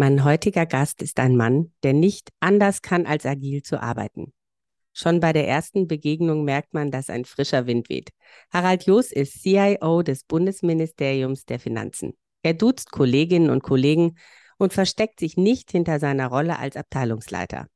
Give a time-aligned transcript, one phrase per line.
[0.00, 4.32] Mein heutiger Gast ist ein Mann, der nicht anders kann, als agil zu arbeiten.
[4.94, 8.08] Schon bei der ersten Begegnung merkt man, dass ein frischer Wind weht.
[8.50, 12.14] Harald Joos ist CIO des Bundesministeriums der Finanzen.
[12.42, 14.16] Er duzt Kolleginnen und Kollegen
[14.56, 17.66] und versteckt sich nicht hinter seiner Rolle als Abteilungsleiter.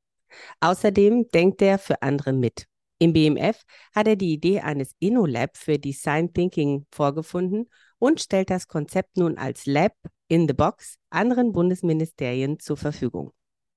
[0.61, 2.65] Außerdem denkt er für andere mit.
[2.99, 7.69] Im BMF hat er die Idee eines InnoLab für Design Thinking vorgefunden
[7.99, 9.93] und stellt das Konzept nun als Lab
[10.29, 13.33] in the Box anderen Bundesministerien zur Verfügung.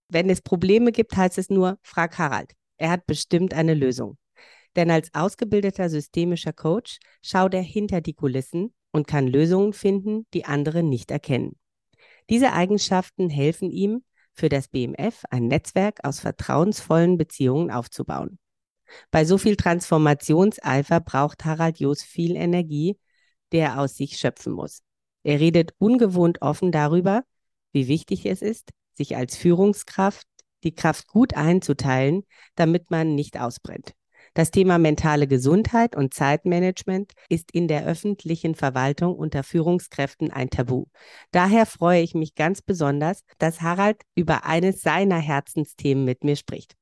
[0.10, 2.54] Wenn es Probleme gibt, heißt es nur, frag Harald.
[2.78, 4.18] Er hat bestimmt eine Lösung.
[4.76, 10.46] Denn als ausgebildeter systemischer Coach schaut er hinter die Kulissen und kann Lösungen finden, die
[10.46, 11.58] andere nicht erkennen.
[12.30, 18.38] Diese Eigenschaften helfen ihm, für das BMF ein Netzwerk aus vertrauensvollen Beziehungen aufzubauen.
[19.10, 23.00] Bei so viel Transformationseifer braucht Harald Joos viel Energie,
[23.52, 24.84] der er aus sich schöpfen muss.
[25.24, 27.24] Er redet ungewohnt offen darüber,
[27.72, 30.26] wie wichtig es ist, sich als Führungskraft
[30.64, 32.24] die Kraft gut einzuteilen,
[32.56, 33.94] damit man nicht ausbrennt.
[34.34, 40.86] Das Thema mentale Gesundheit und Zeitmanagement ist in der öffentlichen Verwaltung unter Führungskräften ein Tabu.
[41.32, 46.76] Daher freue ich mich ganz besonders, dass Harald über eines seiner Herzensthemen mit mir spricht.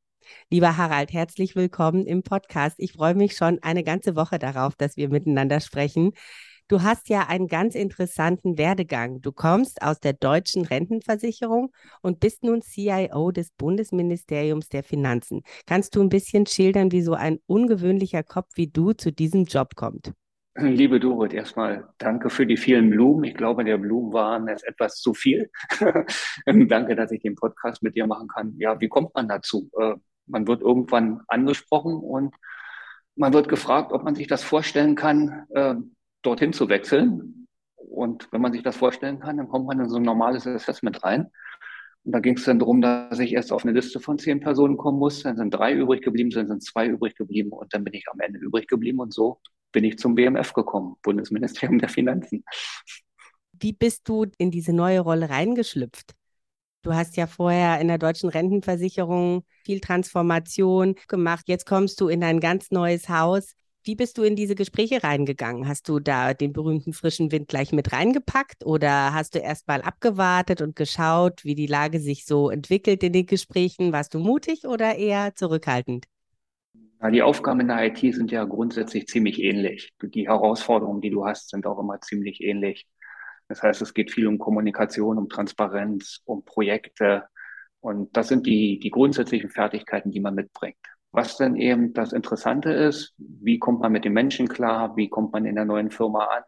[0.50, 2.76] Lieber Harald, herzlich willkommen im Podcast.
[2.80, 6.12] Ich freue mich schon eine ganze Woche darauf, dass wir miteinander sprechen.
[6.68, 9.22] Du hast ja einen ganz interessanten Werdegang.
[9.22, 11.72] Du kommst aus der deutschen Rentenversicherung
[12.02, 15.44] und bist nun CIO des Bundesministeriums der Finanzen.
[15.68, 19.76] Kannst du ein bisschen schildern, wie so ein ungewöhnlicher Kopf wie du zu diesem Job
[19.76, 20.14] kommt?
[20.58, 23.26] Liebe Dorit, erstmal danke für die vielen Blumen.
[23.26, 25.52] Ich glaube, der Blumenwahn ist etwas zu viel.
[26.46, 28.56] danke, dass ich den Podcast mit dir machen kann.
[28.58, 29.70] Ja, wie kommt man dazu?
[29.80, 32.34] Äh, man wird irgendwann angesprochen und
[33.16, 35.76] man wird gefragt, ob man sich das vorstellen kann, äh,
[36.26, 37.48] dorthin zu wechseln.
[37.76, 41.04] Und wenn man sich das vorstellen kann, dann kommt man in so ein normales Assessment
[41.04, 41.32] rein.
[42.04, 44.78] Und da ging es dann darum, dass ich erst auf eine Liste von zehn Personen
[44.78, 45.24] kommen muss.
[45.24, 48.20] Dann sind drei übrig geblieben, dann sind zwei übrig geblieben und dann bin ich am
[48.20, 49.00] Ende übrig geblieben.
[49.00, 49.40] Und so
[49.72, 52.44] bin ich zum BMF gekommen, Bundesministerium der Finanzen.
[53.54, 56.14] Wie bist du in diese neue Rolle reingeschlüpft?
[56.84, 61.46] Du hast ja vorher in der deutschen Rentenversicherung viel Transformation gemacht.
[61.48, 63.56] Jetzt kommst du in ein ganz neues Haus.
[63.88, 65.68] Wie bist du in diese Gespräche reingegangen?
[65.68, 69.84] Hast du da den berühmten frischen Wind gleich mit reingepackt oder hast du erst mal
[69.84, 73.94] abgewartet und geschaut, wie die Lage sich so entwickelt in den Gesprächen?
[73.94, 76.08] Warst du mutig oder eher zurückhaltend?
[77.00, 79.94] Ja, die Aufgaben in der IT sind ja grundsätzlich ziemlich ähnlich.
[80.02, 82.88] Die Herausforderungen, die du hast, sind auch immer ziemlich ähnlich.
[83.50, 87.26] Das heißt, es geht viel um Kommunikation, um Transparenz, um Projekte.
[87.82, 90.76] Und das sind die, die grundsätzlichen Fertigkeiten, die man mitbringt.
[91.16, 95.32] Was denn eben das Interessante ist, wie kommt man mit den Menschen klar, wie kommt
[95.32, 96.44] man in der neuen Firma an,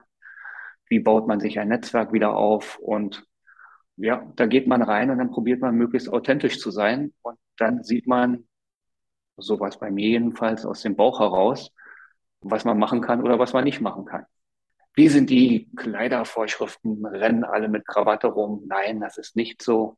[0.90, 3.24] wie baut man sich ein Netzwerk wieder auf und
[3.96, 7.84] ja, da geht man rein und dann probiert man möglichst authentisch zu sein und dann
[7.84, 8.46] sieht man,
[9.38, 11.72] so was bei mir jedenfalls aus dem Bauch heraus,
[12.42, 14.26] was man machen kann oder was man nicht machen kann.
[14.96, 17.06] Wie sind die Kleidervorschriften?
[17.06, 18.64] Rennen alle mit Krawatte rum?
[18.68, 19.98] Nein, das ist nicht so.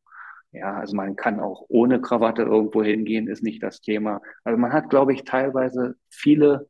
[0.52, 4.22] Ja, also man kann auch ohne Krawatte irgendwo hingehen, ist nicht das Thema.
[4.44, 6.68] Also man hat, glaube ich, teilweise viele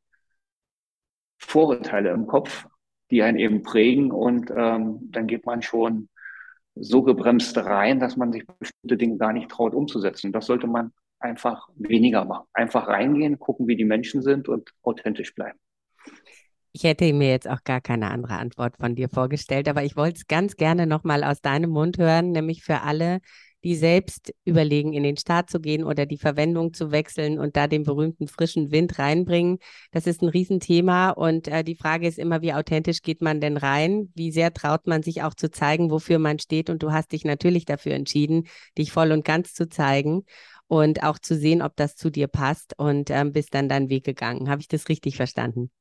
[1.38, 2.68] Vorurteile im Kopf,
[3.10, 6.10] die einen eben prägen und ähm, dann geht man schon
[6.76, 10.32] so gebremst rein, dass man sich bestimmte Dinge gar nicht traut umzusetzen.
[10.32, 12.48] Das sollte man einfach weniger machen.
[12.54, 15.60] Einfach reingehen, gucken, wie die Menschen sind und authentisch bleiben.
[16.72, 20.18] Ich hätte mir jetzt auch gar keine andere Antwort von dir vorgestellt, aber ich wollte
[20.18, 23.20] es ganz gerne nochmal aus deinem Mund hören, nämlich für alle,
[23.64, 27.68] die selbst überlegen, in den Staat zu gehen oder die Verwendung zu wechseln und da
[27.68, 29.60] den berühmten frischen Wind reinbringen.
[29.92, 33.58] Das ist ein Riesenthema und äh, die Frage ist immer, wie authentisch geht man denn
[33.58, 34.12] rein?
[34.16, 36.70] Wie sehr traut man sich auch zu zeigen, wofür man steht?
[36.70, 38.48] Und du hast dich natürlich dafür entschieden,
[38.78, 40.24] dich voll und ganz zu zeigen
[40.68, 44.06] und auch zu sehen, ob das zu dir passt und ähm, bist dann deinen Weg
[44.06, 44.50] gegangen.
[44.50, 45.72] Habe ich das richtig verstanden?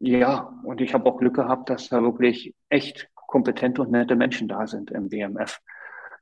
[0.00, 4.48] Ja, und ich habe auch Glück gehabt, dass da wirklich echt kompetente und nette Menschen
[4.48, 5.60] da sind im BMF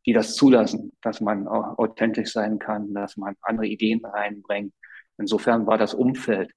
[0.06, 4.72] die das zulassen, dass man authentisch sein kann, dass man andere Ideen reinbringt.
[5.18, 6.52] Insofern war das Umfeld,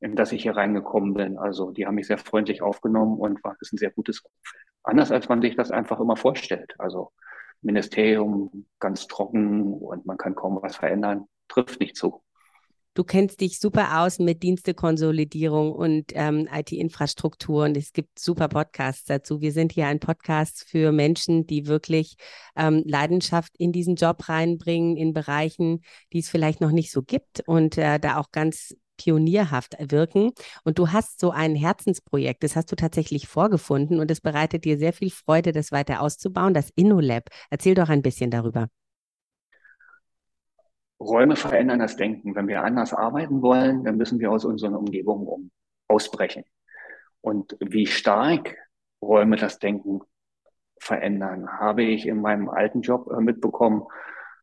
[0.00, 3.56] in das ich hier reingekommen bin, also die haben mich sehr freundlich aufgenommen und war
[3.60, 4.64] das ein sehr gutes Umfeld.
[4.82, 6.74] Anders als man sich das einfach immer vorstellt.
[6.78, 7.12] Also
[7.62, 12.22] Ministerium ganz trocken und man kann kaum was verändern, trifft nicht zu.
[12.94, 19.04] Du kennst dich super aus mit Dienstekonsolidierung und ähm, IT-Infrastruktur und es gibt super Podcasts
[19.04, 19.40] dazu.
[19.40, 22.16] Wir sind hier ein Podcast für Menschen, die wirklich
[22.56, 25.82] ähm, Leidenschaft in diesen Job reinbringen, in Bereichen,
[26.12, 30.32] die es vielleicht noch nicht so gibt und äh, da auch ganz pionierhaft wirken.
[30.64, 34.78] Und du hast so ein Herzensprojekt, das hast du tatsächlich vorgefunden und es bereitet dir
[34.78, 37.28] sehr viel Freude, das weiter auszubauen, das InnoLab.
[37.50, 38.68] Erzähl doch ein bisschen darüber.
[41.00, 42.34] Räume verändern das Denken.
[42.34, 45.50] Wenn wir anders arbeiten wollen, dann müssen wir aus unseren Umgebungen um,
[45.88, 46.44] ausbrechen.
[47.22, 48.56] Und wie stark
[49.02, 50.00] Räume das Denken
[50.78, 53.84] verändern, habe ich in meinem alten Job äh, mitbekommen,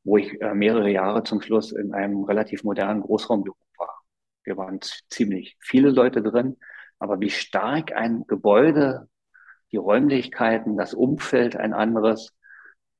[0.03, 4.01] wo ich äh, mehrere Jahre zum Schluss in einem relativ modernen Großraumbüro war.
[4.43, 6.57] Wir waren ziemlich viele Leute drin,
[6.99, 9.07] aber wie stark ein Gebäude,
[9.71, 12.33] die Räumlichkeiten, das Umfeld ein anderes,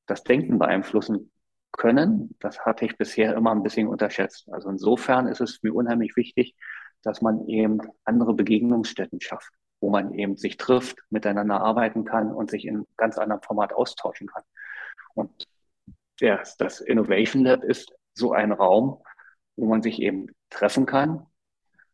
[0.05, 1.31] das Denken beeinflussen
[1.71, 2.35] können.
[2.39, 4.49] Das hatte ich bisher immer ein bisschen unterschätzt.
[4.51, 6.55] Also insofern ist es mir unheimlich wichtig,
[7.03, 12.49] dass man eben andere Begegnungsstätten schafft, wo man eben sich trifft, miteinander arbeiten kann und
[12.49, 14.43] sich in ganz anderem Format austauschen kann.
[15.13, 15.47] Und
[16.19, 19.01] das, das Innovation Lab ist so ein Raum,
[19.55, 21.25] wo man sich eben treffen kann,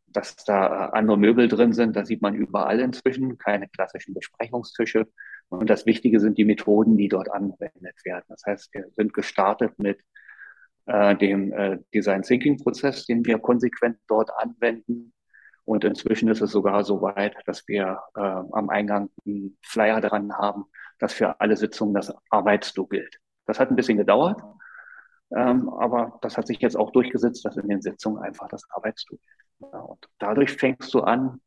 [0.08, 5.08] dass da andere Möbel drin sind, das sieht man überall inzwischen, keine klassischen Besprechungstische,
[5.60, 8.26] und das Wichtige sind die Methoden, die dort angewendet werden.
[8.28, 10.00] Das heißt, wir sind gestartet mit
[10.86, 15.14] äh, dem äh, Design Thinking Prozess, den wir konsequent dort anwenden.
[15.66, 20.34] Und inzwischen ist es sogar so weit, dass wir äh, am Eingang einen Flyer dran
[20.34, 20.66] haben,
[21.00, 23.18] dass für alle Sitzungen das Arbeitsdu gilt.
[23.46, 24.42] Das hat ein bisschen gedauert,
[25.36, 29.18] ähm, aber das hat sich jetzt auch durchgesetzt, dass in den Sitzungen einfach das Arbeitsdu
[29.18, 29.72] gilt.
[29.72, 31.40] Ja, und dadurch fängst du an,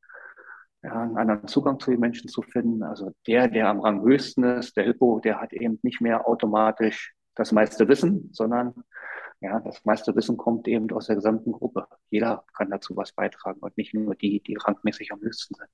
[0.82, 2.82] ja, einen anderen Zugang zu den Menschen zu finden.
[2.82, 7.14] Also der, der am Rang höchsten ist, der Hippo, der hat eben nicht mehr automatisch
[7.34, 8.74] das meiste Wissen, sondern
[9.40, 11.86] ja, das meiste Wissen kommt eben aus der gesamten Gruppe.
[12.10, 15.68] Jeder kann dazu was beitragen und nicht nur die, die rangmäßig am höchsten sind.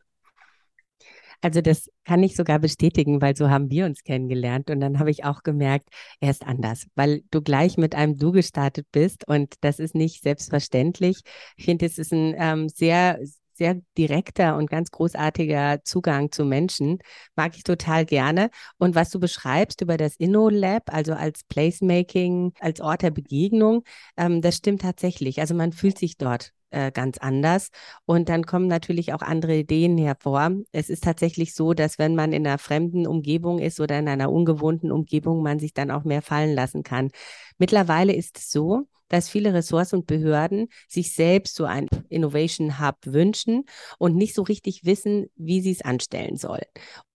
[1.43, 5.11] Also das kann ich sogar bestätigen, weil so haben wir uns kennengelernt und dann habe
[5.11, 5.89] ich auch gemerkt,
[6.21, 10.23] er ist anders, weil du gleich mit einem Du gestartet bist und das ist nicht
[10.23, 11.23] selbstverständlich.
[11.57, 13.19] Ich finde, es ist ein ähm, sehr,
[13.63, 16.99] sehr direkter und ganz großartiger Zugang zu Menschen.
[17.37, 18.51] Mag ich total gerne.
[18.79, 23.85] Und was du beschreibst über das InnoLab, also als Placemaking, als Ort der Begegnung,
[24.17, 25.41] ähm, das stimmt tatsächlich.
[25.41, 27.71] Also man fühlt sich dort äh, ganz anders.
[28.07, 30.51] Und dann kommen natürlich auch andere Ideen hervor.
[30.73, 34.33] Es ist tatsächlich so, dass wenn man in einer fremden Umgebung ist oder in einer
[34.33, 37.11] ungewohnten Umgebung, man sich dann auch mehr fallen lassen kann.
[37.59, 42.97] Mittlerweile ist es so, dass viele Ressorts und Behörden sich selbst so ein Innovation Hub
[43.05, 43.65] wünschen
[43.99, 46.65] und nicht so richtig wissen, wie sie es anstellen sollen.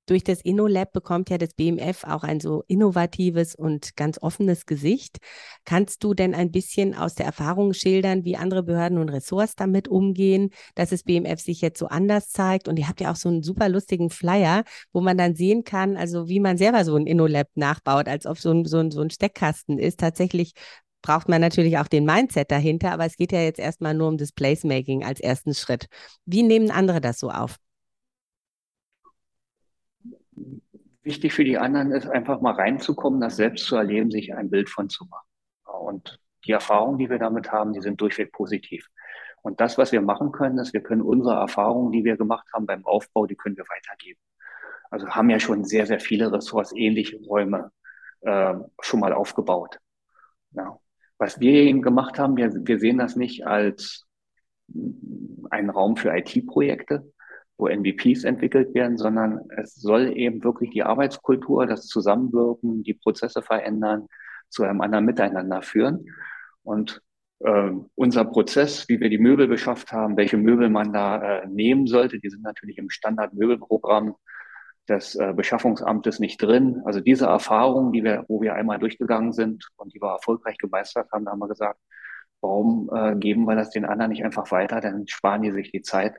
[0.07, 5.17] Durch das InnoLab bekommt ja das BMF auch ein so innovatives und ganz offenes Gesicht.
[5.65, 9.89] Kannst du denn ein bisschen aus der Erfahrung schildern, wie andere Behörden und Ressorts damit
[9.89, 12.69] umgehen, dass das BMF sich jetzt so anders zeigt?
[12.69, 14.63] Und ihr habt ja auch so einen super lustigen Flyer,
[14.93, 18.37] wo man dann sehen kann, also wie man selber so ein InnoLab nachbaut, als ob
[18.39, 19.99] so ein, so ein, so ein Steckkasten ist.
[19.99, 20.53] Tatsächlich
[21.01, 24.17] braucht man natürlich auch den Mindset dahinter, aber es geht ja jetzt erstmal nur um
[24.17, 25.87] das Placemaking als ersten Schritt.
[26.25, 27.57] Wie nehmen andere das so auf?
[31.03, 34.69] Wichtig für die anderen ist einfach mal reinzukommen, das selbst zu erleben, sich ein Bild
[34.69, 35.27] von zu machen.
[35.63, 38.87] Und die Erfahrungen, die wir damit haben, die sind durchweg positiv.
[39.41, 42.65] Und das, was wir machen können, ist, wir können unsere Erfahrungen, die wir gemacht haben
[42.65, 44.19] beim Aufbau, die können wir weitergeben.
[44.89, 47.71] Also haben ja schon sehr, sehr viele Ressorts ähnliche Räume
[48.21, 49.79] äh, schon mal aufgebaut.
[50.51, 50.79] Ja.
[51.17, 54.05] Was wir eben gemacht haben, wir, wir sehen das nicht als
[55.49, 57.11] einen Raum für IT-Projekte,
[57.57, 63.41] wo MVPs entwickelt werden, sondern es soll eben wirklich die Arbeitskultur, das Zusammenwirken, die Prozesse
[63.41, 64.07] verändern,
[64.49, 66.05] zu einem anderen Miteinander führen.
[66.63, 67.01] Und
[67.39, 71.87] äh, unser Prozess, wie wir die Möbel beschafft haben, welche Möbel man da äh, nehmen
[71.87, 74.15] sollte, die sind natürlich im Standard-Möbelprogramm
[74.87, 76.81] des äh, Beschaffungsamtes nicht drin.
[76.85, 81.11] Also diese Erfahrung, die wir, wo wir einmal durchgegangen sind und die wir erfolgreich gemeistert
[81.11, 81.79] haben, da haben wir gesagt,
[82.41, 84.79] warum äh, geben wir das den anderen nicht einfach weiter?
[84.79, 86.15] Dann sparen die sich die Zeit,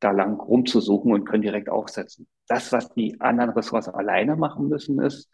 [0.00, 2.26] da lang rumzusuchen und können direkt aufsetzen.
[2.48, 5.30] Das, was die anderen Ressorts alleine machen müssen, ist,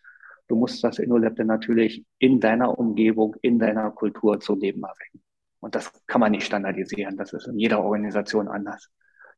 [0.48, 5.22] du musst das InnoLab dann natürlich in deiner Umgebung, in deiner Kultur zum Leben erwecken.
[5.60, 7.16] Und das kann man nicht standardisieren.
[7.16, 8.90] Das ist in jeder Organisation anders.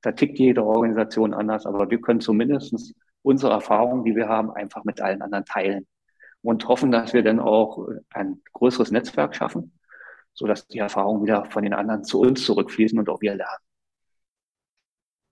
[0.02, 4.84] Da tickt jede Organisation anders, aber wir können zumindest unsere Erfahrungen, die wir haben, einfach
[4.84, 5.86] mit allen anderen teilen
[6.42, 9.72] und hoffen, dass wir dann auch ein größeres Netzwerk schaffen,
[10.34, 13.67] so dass die Erfahrungen wieder von den anderen zu uns zurückfließen und auch wir lernen.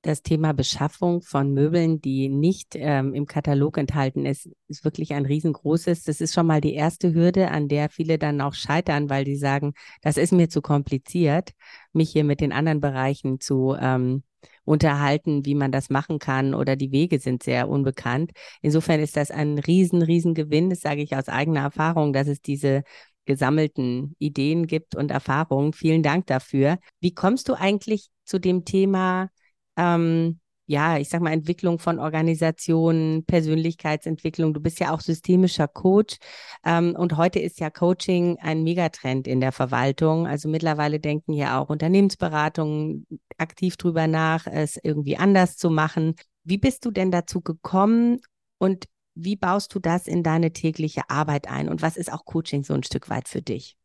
[0.07, 5.27] Das Thema Beschaffung von Möbeln, die nicht ähm, im Katalog enthalten ist, ist wirklich ein
[5.27, 6.05] riesengroßes.
[6.05, 9.37] Das ist schon mal die erste Hürde, an der viele dann auch scheitern, weil die
[9.37, 11.53] sagen, das ist mir zu kompliziert,
[11.93, 14.23] mich hier mit den anderen Bereichen zu ähm,
[14.65, 18.31] unterhalten, wie man das machen kann oder die Wege sind sehr unbekannt.
[18.63, 22.41] Insofern ist das ein riesen, riesen Gewinn, das sage ich aus eigener Erfahrung, dass es
[22.41, 22.83] diese
[23.25, 25.73] gesammelten Ideen gibt und Erfahrungen.
[25.73, 26.79] Vielen Dank dafür.
[27.01, 29.31] Wie kommst du eigentlich zu dem Thema
[29.77, 34.53] ähm, ja, ich sag mal, Entwicklung von Organisationen, Persönlichkeitsentwicklung.
[34.53, 36.17] Du bist ja auch systemischer Coach.
[36.65, 40.27] Ähm, und heute ist ja Coaching ein Megatrend in der Verwaltung.
[40.27, 43.07] Also mittlerweile denken ja auch Unternehmensberatungen
[43.39, 46.17] aktiv drüber nach, es irgendwie anders zu machen.
[46.43, 48.21] Wie bist du denn dazu gekommen
[48.59, 51.69] und wie baust du das in deine tägliche Arbeit ein?
[51.69, 53.77] Und was ist auch Coaching so ein Stück weit für dich?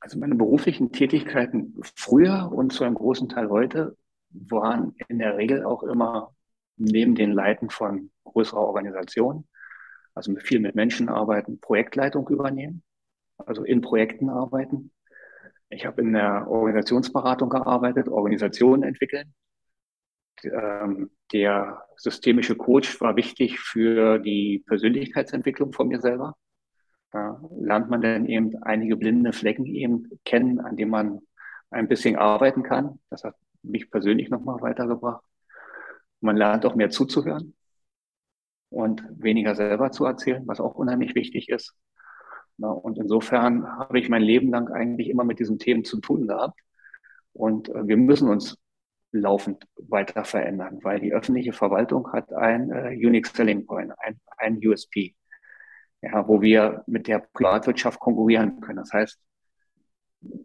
[0.00, 3.96] Also meine beruflichen Tätigkeiten früher und zu einem großen Teil heute
[4.34, 6.34] waren in der Regel auch immer
[6.76, 9.48] neben den Leiten von größerer Organisationen,
[10.14, 12.82] also viel mit Menschen arbeiten, Projektleitung übernehmen,
[13.38, 14.92] also in Projekten arbeiten.
[15.68, 19.34] Ich habe in der Organisationsberatung gearbeitet, Organisationen entwickeln.
[20.42, 26.36] Ähm, der systemische Coach war wichtig für die Persönlichkeitsentwicklung von mir selber.
[27.12, 31.20] Da lernt man dann eben einige blinde Flecken eben kennen, an denen man
[31.70, 32.98] ein bisschen arbeiten kann.
[33.10, 35.24] Das hat mich persönlich nochmal weitergebracht.
[36.20, 37.54] Man lernt auch mehr zuzuhören
[38.70, 41.74] und weniger selber zu erzählen, was auch unheimlich wichtig ist.
[42.58, 46.60] und insofern habe ich mein Leben lang eigentlich immer mit diesen Themen zu tun gehabt.
[47.32, 48.56] Und äh, wir müssen uns
[49.12, 54.60] laufend weiter verändern, weil die öffentliche Verwaltung hat ein äh, Unique Selling Point, ein, ein
[54.64, 55.14] USP,
[56.02, 58.78] ja, wo wir mit der Privatwirtschaft konkurrieren können.
[58.78, 59.20] Das heißt,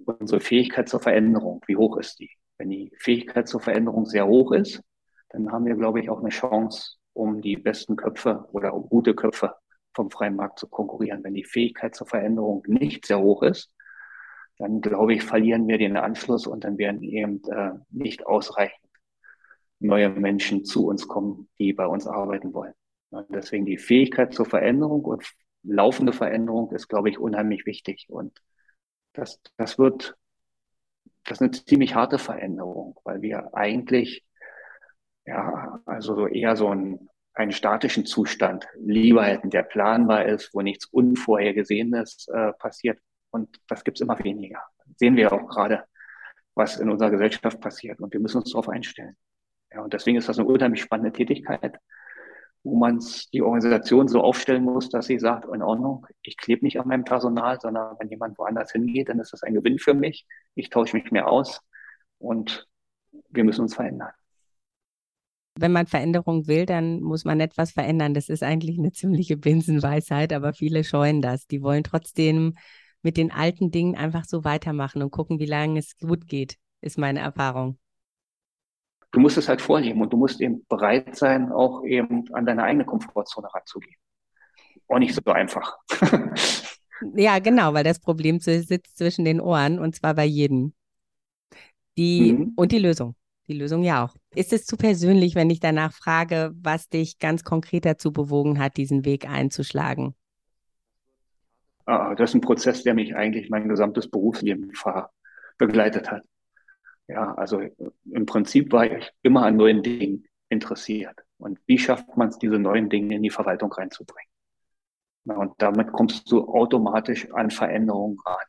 [0.06, 2.32] unsere Fähigkeit zur Veränderung, wie hoch ist die?
[2.60, 4.84] Wenn die Fähigkeit zur Veränderung sehr hoch ist,
[5.30, 9.16] dann haben wir, glaube ich, auch eine Chance, um die besten Köpfe oder um gute
[9.16, 9.56] Köpfe
[9.94, 11.24] vom freien Markt zu konkurrieren.
[11.24, 13.74] Wenn die Fähigkeit zur Veränderung nicht sehr hoch ist,
[14.58, 18.90] dann glaube ich, verlieren wir den Anschluss und dann werden eben äh, nicht ausreichend
[19.80, 22.74] neue Menschen zu uns kommen, die bei uns arbeiten wollen.
[23.12, 25.24] Und deswegen die Fähigkeit zur Veränderung und
[25.64, 28.08] laufende Veränderung ist, glaube ich, unheimlich wichtig.
[28.10, 28.38] Und
[29.14, 30.18] das, das wird
[31.30, 34.26] das ist eine ziemlich harte Veränderung, weil wir eigentlich
[35.26, 40.62] ja also so eher so einen, einen statischen Zustand lieber hätten, der planbar ist, wo
[40.62, 43.00] nichts Unvorhergesehenes äh, passiert.
[43.30, 44.60] Und das gibt's immer weniger.
[44.96, 45.84] Sehen wir auch gerade,
[46.56, 48.00] was in unserer Gesellschaft passiert.
[48.00, 49.16] Und wir müssen uns darauf einstellen.
[49.72, 51.78] Ja, und deswegen ist das eine unheimlich spannende Tätigkeit
[52.64, 53.00] wo man
[53.34, 57.06] die Organisation so aufstellen muss, dass sie sagt, in Ordnung, ich klebe nicht an meinem
[57.06, 60.26] Personal, sondern wenn jemand woanders hingeht, dann ist das ein Gewinn für mich.
[60.56, 61.62] Ich tausche mich mehr aus
[62.18, 62.68] und
[63.30, 64.12] wir müssen uns verändern.
[65.56, 68.14] Wenn man Veränderung will, dann muss man etwas verändern.
[68.14, 71.48] Das ist eigentlich eine ziemliche Binsenweisheit, aber viele scheuen das.
[71.48, 72.56] Die wollen trotzdem
[73.02, 76.98] mit den alten Dingen einfach so weitermachen und gucken, wie lange es gut geht, ist
[76.98, 77.78] meine Erfahrung
[79.12, 82.64] du musst es halt vorleben und du musst eben bereit sein, auch eben an deine
[82.64, 83.96] eigene Komfortzone ranzugehen.
[84.88, 85.78] Auch nicht so einfach.
[87.16, 90.74] ja, genau, weil das Problem sitzt zwischen den Ohren und zwar bei jedem.
[91.98, 92.54] Die, mhm.
[92.56, 93.16] Und die Lösung.
[93.48, 94.16] Die Lösung ja auch.
[94.36, 98.78] Ist es zu persönlich, wenn ich danach frage, was dich ganz konkret dazu bewogen hat,
[98.78, 100.14] diesen Weg einzuschlagen?
[101.86, 104.72] Ah, das ist ein Prozess, der mich eigentlich mein gesamtes Berufsleben
[105.58, 106.22] begleitet hat.
[107.10, 107.62] Ja, also
[108.06, 111.20] im Prinzip war ich immer an neuen Dingen interessiert.
[111.40, 114.30] Und wie schafft man es, diese neuen Dinge in die Verwaltung reinzubringen?
[115.24, 118.46] Na, und damit kommst du automatisch an Veränderungen ran.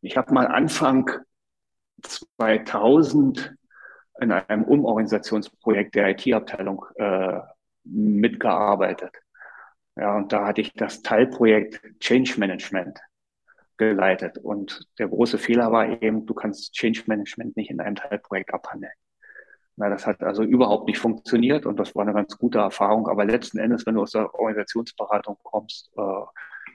[0.00, 1.10] Ich habe mal Anfang
[2.02, 3.56] 2000
[4.20, 7.40] in einem Umorganisationsprojekt der IT-Abteilung äh,
[7.82, 9.14] mitgearbeitet.
[9.96, 13.00] Ja, und da hatte ich das Teilprojekt Change Management
[13.78, 14.38] geleitet.
[14.38, 18.92] Und der große Fehler war eben, du kannst Change Management nicht in einem Teilprojekt abhandeln.
[19.76, 23.08] Na, das hat also überhaupt nicht funktioniert und das war eine ganz gute Erfahrung.
[23.08, 26.02] Aber letzten Endes, wenn du aus der Organisationsberatung kommst, äh,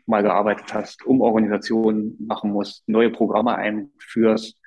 [0.05, 4.57] mal gearbeitet hast, um Organisationen machen musst, neue Programme einführst,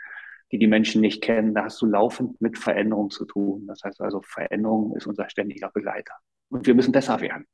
[0.53, 3.67] die die Menschen nicht kennen, da hast du laufend mit Veränderung zu tun.
[3.67, 6.15] Das heißt also, Veränderung ist unser ständiger Begleiter.
[6.51, 7.47] Und wir müssen besser werden.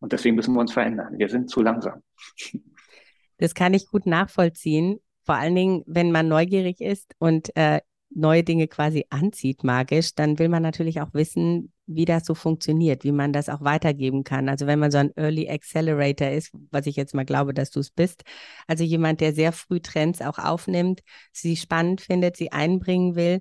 [0.00, 1.18] Und deswegen müssen wir uns verändern.
[1.18, 2.02] Wir sind zu langsam.
[3.40, 5.00] Das kann ich gut nachvollziehen.
[5.24, 7.80] Vor allen Dingen, wenn man neugierig ist und äh,
[8.10, 13.02] neue Dinge quasi anzieht magisch, dann will man natürlich auch wissen, wie das so funktioniert,
[13.02, 14.48] wie man das auch weitergeben kann.
[14.48, 17.80] Also wenn man so ein Early Accelerator ist, was ich jetzt mal glaube, dass du
[17.80, 18.24] es bist,
[18.66, 21.00] also jemand, der sehr früh Trends auch aufnimmt,
[21.32, 23.40] sie spannend findet, sie einbringen will,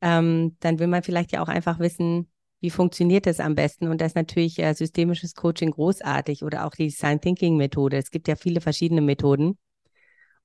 [0.00, 2.29] ähm, dann will man vielleicht ja auch einfach wissen,
[2.60, 3.88] wie funktioniert das am besten?
[3.88, 7.96] Und das ist natürlich äh, systemisches Coaching großartig oder auch die Design Thinking Methode.
[7.96, 9.58] Es gibt ja viele verschiedene Methoden.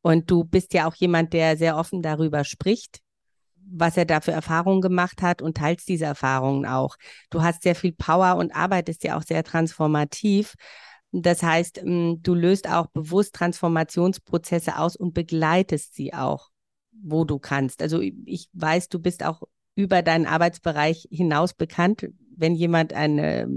[0.02, 3.00] Und du bist ja auch jemand, der sehr offen darüber spricht,
[3.58, 6.96] was er da für Erfahrungen gemacht hat und teilst diese Erfahrungen auch.
[7.32, 10.54] Du hast sehr viel Power und arbeitest ja auch sehr transformativ.
[11.12, 16.50] Das heißt, mm, du löst auch bewusst Transformationsprozesse aus und begleitest sie auch,
[16.92, 17.82] wo du kannst.
[17.82, 19.42] Also ich weiß, du bist auch
[19.76, 22.08] über deinen Arbeitsbereich hinaus bekannt.
[22.36, 23.48] Wenn jemand eine,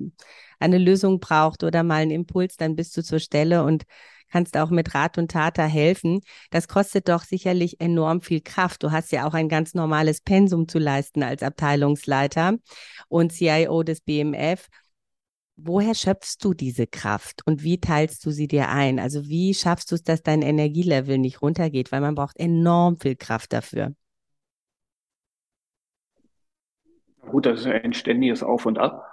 [0.58, 3.84] eine Lösung braucht oder mal einen Impuls, dann bist du zur Stelle und
[4.30, 6.20] kannst auch mit Rat und Tat da helfen.
[6.50, 8.82] Das kostet doch sicherlich enorm viel Kraft.
[8.82, 12.56] Du hast ja auch ein ganz normales Pensum zu leisten als Abteilungsleiter
[13.08, 14.68] und CIO des BMF.
[15.56, 19.00] Woher schöpfst du diese Kraft und wie teilst du sie dir ein?
[19.00, 21.90] Also wie schaffst du es, dass dein Energielevel nicht runtergeht?
[21.90, 23.92] Weil man braucht enorm viel Kraft dafür.
[27.28, 29.04] Gut, das ist ein ständiges Auf und Ab.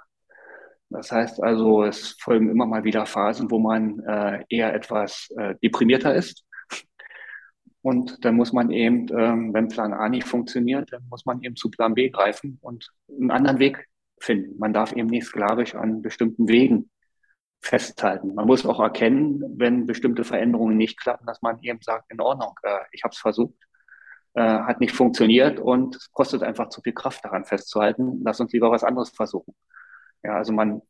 [0.88, 5.54] Das heißt also, es folgen immer mal wieder Phasen, wo man äh, eher etwas äh,
[5.62, 6.44] deprimierter ist.
[7.82, 11.56] Und dann muss man eben, ähm, wenn Plan A nicht funktioniert, dann muss man eben
[11.56, 13.86] zu Plan B greifen und einen anderen Weg
[14.18, 14.58] finden.
[14.58, 16.90] Man darf eben nicht sklavisch an bestimmten Wegen
[17.60, 18.34] festhalten.
[18.34, 22.54] Man muss auch erkennen, wenn bestimmte Veränderungen nicht klappen, dass man eben sagt, in Ordnung,
[22.62, 23.54] äh, ich habe es versucht,
[24.36, 28.20] äh, hat nicht funktioniert und es kostet einfach zu viel Kraft daran festzuhalten.
[28.22, 29.54] Lass uns lieber was anderes versuchen.
[30.22, 30.82] Ja, also man,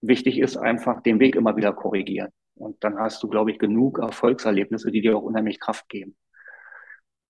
[0.00, 2.30] wichtig ist einfach den Weg immer wieder korrigieren.
[2.54, 6.16] Und dann hast du, glaube ich, genug Erfolgserlebnisse, die dir auch unheimlich Kraft geben.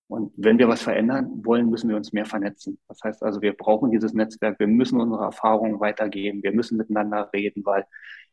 [0.07, 2.79] Und wenn wir was verändern wollen, müssen wir uns mehr vernetzen.
[2.89, 7.31] Das heißt also, wir brauchen dieses Netzwerk, wir müssen unsere Erfahrungen weitergeben, wir müssen miteinander
[7.33, 7.85] reden, weil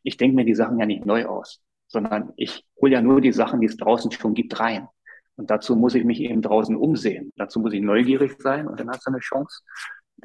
[0.04, 3.32] ich denke mir die Sachen ja nicht neu aus, sondern ich hole ja nur die
[3.32, 4.86] Sachen, die es draußen schon gibt, rein.
[5.36, 7.32] Und dazu muss ich mich eben draußen umsehen.
[7.36, 9.62] Dazu muss ich neugierig sein und dann hast du eine Chance,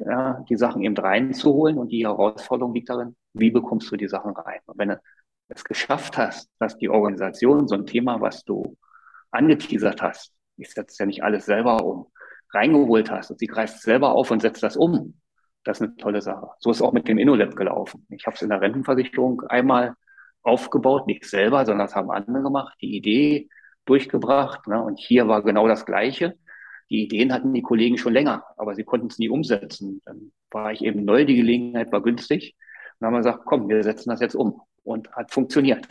[0.00, 1.78] ja, die Sachen eben reinzuholen.
[1.78, 4.60] Und die Herausforderung liegt darin, wie bekommst du die Sachen rein?
[4.66, 5.00] Und wenn du
[5.48, 8.76] es geschafft hast, dass die Organisation so ein Thema, was du
[9.30, 12.06] angeteasert hast, ich setze ja nicht alles selber um,
[12.52, 15.20] reingeholt hast und sie greift selber auf und setzt das um,
[15.64, 16.48] das ist eine tolle Sache.
[16.58, 18.06] So ist auch mit dem InnoLab gelaufen.
[18.10, 19.94] Ich habe es in der Rentenversicherung einmal
[20.42, 23.48] aufgebaut, nicht selber, sondern das haben andere gemacht, die Idee
[23.88, 24.66] durchgebracht.
[24.66, 24.82] Ne?
[24.82, 26.36] Und hier war genau das Gleiche
[26.90, 30.00] die Ideen hatten die Kollegen schon länger, aber sie konnten es nie umsetzen.
[30.04, 32.56] Dann war ich eben neu, die Gelegenheit war günstig.
[32.56, 34.62] Und dann haben wir gesagt, komm, wir setzen das jetzt um.
[34.84, 35.86] Und hat funktioniert.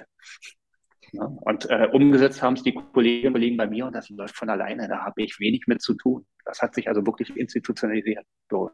[1.12, 4.36] Ja, und äh, umgesetzt haben es die Kolleginnen und Kollegen bei mir und das läuft
[4.36, 4.88] von alleine.
[4.89, 6.25] Da habe ich wenig mit zu tun.
[6.43, 8.25] Das hat sich also wirklich institutionalisiert.
[8.49, 8.71] So.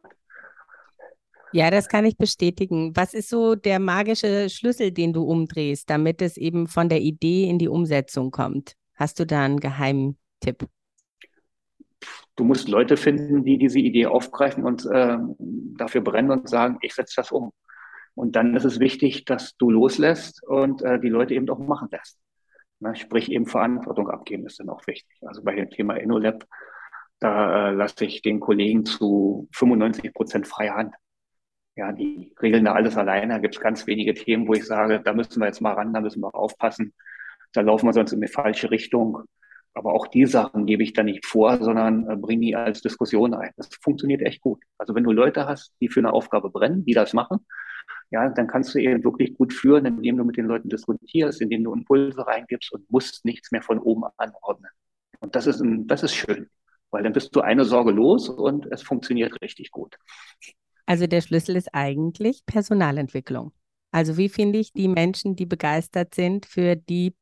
[1.51, 2.95] Ja, das kann ich bestätigen.
[2.95, 7.47] Was ist so der magische Schlüssel, den du umdrehst, damit es eben von der Idee
[7.47, 8.75] in die Umsetzung kommt?
[8.95, 10.67] Hast du da einen geheimen Tipp?
[12.35, 15.17] Du musst Leute finden, die diese Idee aufgreifen und äh,
[15.77, 17.51] dafür brennen und sagen, ich setze das um.
[18.15, 21.89] Und dann ist es wichtig, dass du loslässt und äh, die Leute eben auch machen
[21.91, 22.19] lässt.
[22.79, 25.17] Na, sprich eben Verantwortung abgeben ist dann auch wichtig.
[25.21, 26.45] Also bei dem Thema InnoLab,
[27.19, 30.93] da äh, lasse ich den Kollegen zu 95 Prozent freie Hand.
[31.75, 33.33] Ja, die regeln da alles alleine.
[33.33, 35.93] Da gibt es ganz wenige Themen, wo ich sage, da müssen wir jetzt mal ran,
[35.93, 36.93] da müssen wir aufpassen.
[37.53, 39.23] Da laufen wir sonst in die falsche Richtung.
[39.75, 43.33] Aber auch die Sachen gebe ich da nicht vor, sondern äh, bringe die als Diskussion
[43.33, 43.51] ein.
[43.57, 44.61] Das funktioniert echt gut.
[44.77, 47.39] Also wenn du Leute hast, die für eine Aufgabe brennen, die das machen,
[48.11, 51.63] ja, dann kannst du eben wirklich gut führen, indem du mit den Leuten diskutierst, indem
[51.63, 54.69] du Impulse reingibst und musst nichts mehr von oben anordnen.
[55.19, 56.47] Und das ist, ein, das ist schön,
[56.91, 59.97] weil dann bist du eine Sorge los und es funktioniert richtig gut.
[60.85, 63.53] Also der Schlüssel ist eigentlich Personalentwicklung.
[63.91, 67.15] Also wie finde ich die Menschen, die begeistert sind für die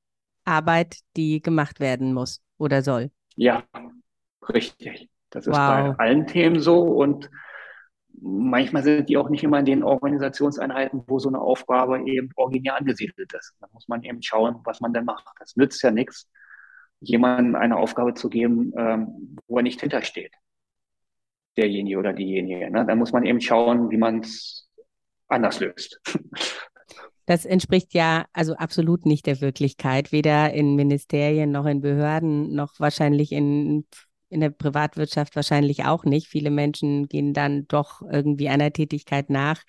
[0.45, 3.11] Arbeit, die gemacht werden muss oder soll.
[3.35, 3.63] Ja,
[4.49, 5.09] richtig.
[5.29, 5.95] Das ist wow.
[5.97, 7.29] bei allen Themen so und
[8.21, 12.77] manchmal sind die auch nicht immer in den Organisationseinheiten, wo so eine Aufgabe eben originär
[12.77, 13.55] angesiedelt ist.
[13.59, 15.25] Da muss man eben schauen, was man denn macht.
[15.39, 16.29] Das nützt ja nichts,
[16.99, 20.33] jemandem eine Aufgabe zu geben, ähm, wo er nicht hintersteht.
[21.57, 22.69] Derjenige oder diejenige.
[22.69, 22.85] Ne?
[22.85, 24.69] Da muss man eben schauen, wie man es
[25.27, 25.99] anders löst.
[27.31, 32.77] Das entspricht ja also absolut nicht der Wirklichkeit, weder in Ministerien noch in Behörden, noch
[32.77, 33.85] wahrscheinlich in,
[34.27, 36.27] in der Privatwirtschaft wahrscheinlich auch nicht.
[36.27, 39.63] Viele Menschen gehen dann doch irgendwie einer Tätigkeit nach,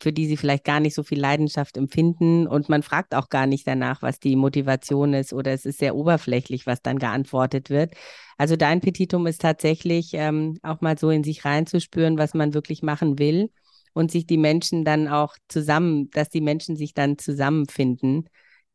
[0.00, 2.46] für die sie vielleicht gar nicht so viel Leidenschaft empfinden.
[2.46, 5.96] Und man fragt auch gar nicht danach, was die Motivation ist, oder es ist sehr
[5.96, 7.92] oberflächlich, was dann geantwortet wird.
[8.38, 12.82] Also dein Petitum ist tatsächlich ähm, auch mal so in sich reinzuspüren, was man wirklich
[12.82, 13.50] machen will
[13.96, 18.28] und sich die Menschen dann auch zusammen, dass die Menschen sich dann zusammenfinden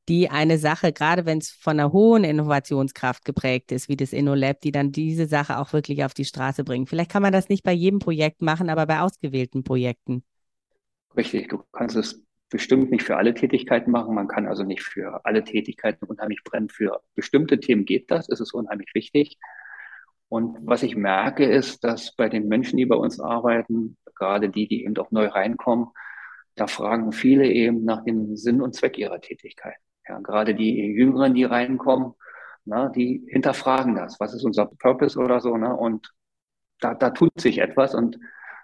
[0.10, 4.60] die eine Sache, gerade wenn es von einer hohen Innovationskraft geprägt ist, wie das InnoLab,
[4.62, 6.88] die dann diese Sache auch wirklich auf die Straße bringen.
[6.88, 10.24] Vielleicht kann man das nicht bei jedem Projekt machen, aber bei ausgewählten Projekten.
[11.16, 14.16] Richtig, du kannst es bestimmt nicht für alle Tätigkeiten machen.
[14.16, 16.70] Man kann also nicht für alle Tätigkeiten unheimlich brennen.
[16.70, 19.38] Für bestimmte Themen geht das, es ist unheimlich wichtig.
[20.28, 24.68] Und was ich merke, ist, dass bei den Menschen, die bei uns arbeiten, gerade die,
[24.68, 25.88] die eben auch neu reinkommen,
[26.56, 29.76] da fragen viele eben nach dem Sinn und Zweck ihrer Tätigkeit.
[30.08, 32.14] Ja, gerade die Jüngeren, die reinkommen,
[32.66, 34.20] na, die hinterfragen das.
[34.20, 35.58] Was ist unser Purpose oder so?
[35.58, 35.76] Ne?
[35.76, 36.14] Und
[36.80, 38.20] da, da tut sich etwas und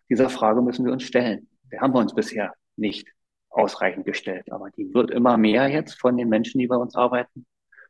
[0.09, 1.49] dieser Frage müssen wir uns stellen.
[1.69, 3.07] Wir haben wir uns bisher nicht
[3.49, 4.51] ausreichend gestellt.
[4.51, 7.45] Aber die wird immer mehr jetzt von den Menschen, die bei uns arbeiten,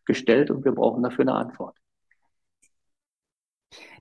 [0.06, 1.78] gestellt und wir brauchen dafür eine Antwort.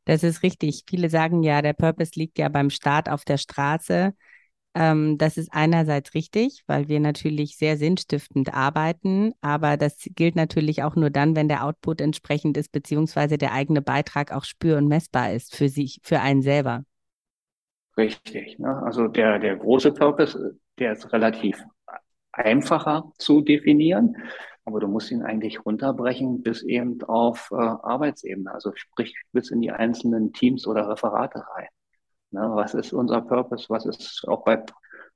[0.07, 0.85] Das ist richtig.
[0.89, 4.15] Viele sagen ja, der Purpose liegt ja beim Start auf der Straße.
[4.75, 10.83] Ähm, das ist einerseits richtig, weil wir natürlich sehr sinnstiftend arbeiten, aber das gilt natürlich
[10.83, 14.87] auch nur dann, wenn der Output entsprechend ist, beziehungsweise der eigene Beitrag auch spür- und
[14.87, 16.85] messbar ist für sich, für einen selber.
[17.97, 18.59] Richtig.
[18.59, 18.81] Ne?
[18.85, 21.59] Also der, der große Purpose, der ist relativ
[22.31, 24.15] einfacher zu definieren,
[24.67, 29.63] aber du musst ihn eigentlich runterbrechen bis eben auf äh, Arbeitsebene, also sprich bis in
[29.63, 31.69] die einzelnen Teams oder Referate rein.
[32.33, 32.51] Ne?
[32.55, 33.67] Was ist unser Purpose?
[33.71, 34.63] Was ist auch bei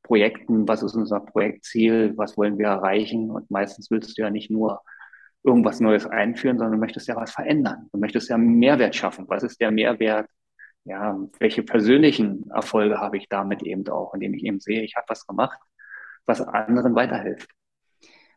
[0.02, 0.66] Projekten?
[0.68, 2.16] Was ist unser Projektziel?
[2.16, 3.30] Was wollen wir erreichen?
[3.30, 4.80] Und meistens willst du ja nicht nur
[5.42, 7.88] irgendwas Neues einführen, sondern du möchtest ja was verändern.
[7.92, 9.26] Du möchtest ja Mehrwert schaffen.
[9.28, 10.28] Was ist der Mehrwert
[10.84, 15.06] ja, welche persönlichen Erfolge habe ich damit eben auch, indem ich eben sehe, ich habe
[15.08, 15.58] was gemacht,
[16.26, 17.50] was anderen weiterhilft.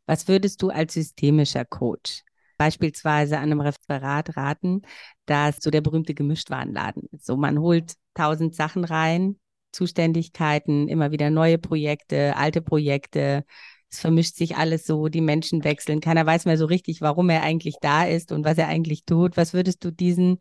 [0.06, 2.24] Was würdest du als systemischer Coach
[2.58, 4.82] beispielsweise an einem Referat raten,
[5.26, 7.26] dass so der berühmte Gemischtwarenladen ist?
[7.26, 9.40] So man holt tausend Sachen rein,
[9.72, 13.46] Zuständigkeiten, immer wieder neue Projekte, alte Projekte.
[13.90, 16.00] Es vermischt sich alles so, die Menschen wechseln.
[16.00, 19.38] Keiner weiß mehr so richtig, warum er eigentlich da ist und was er eigentlich tut.
[19.38, 20.40] Was würdest du diesen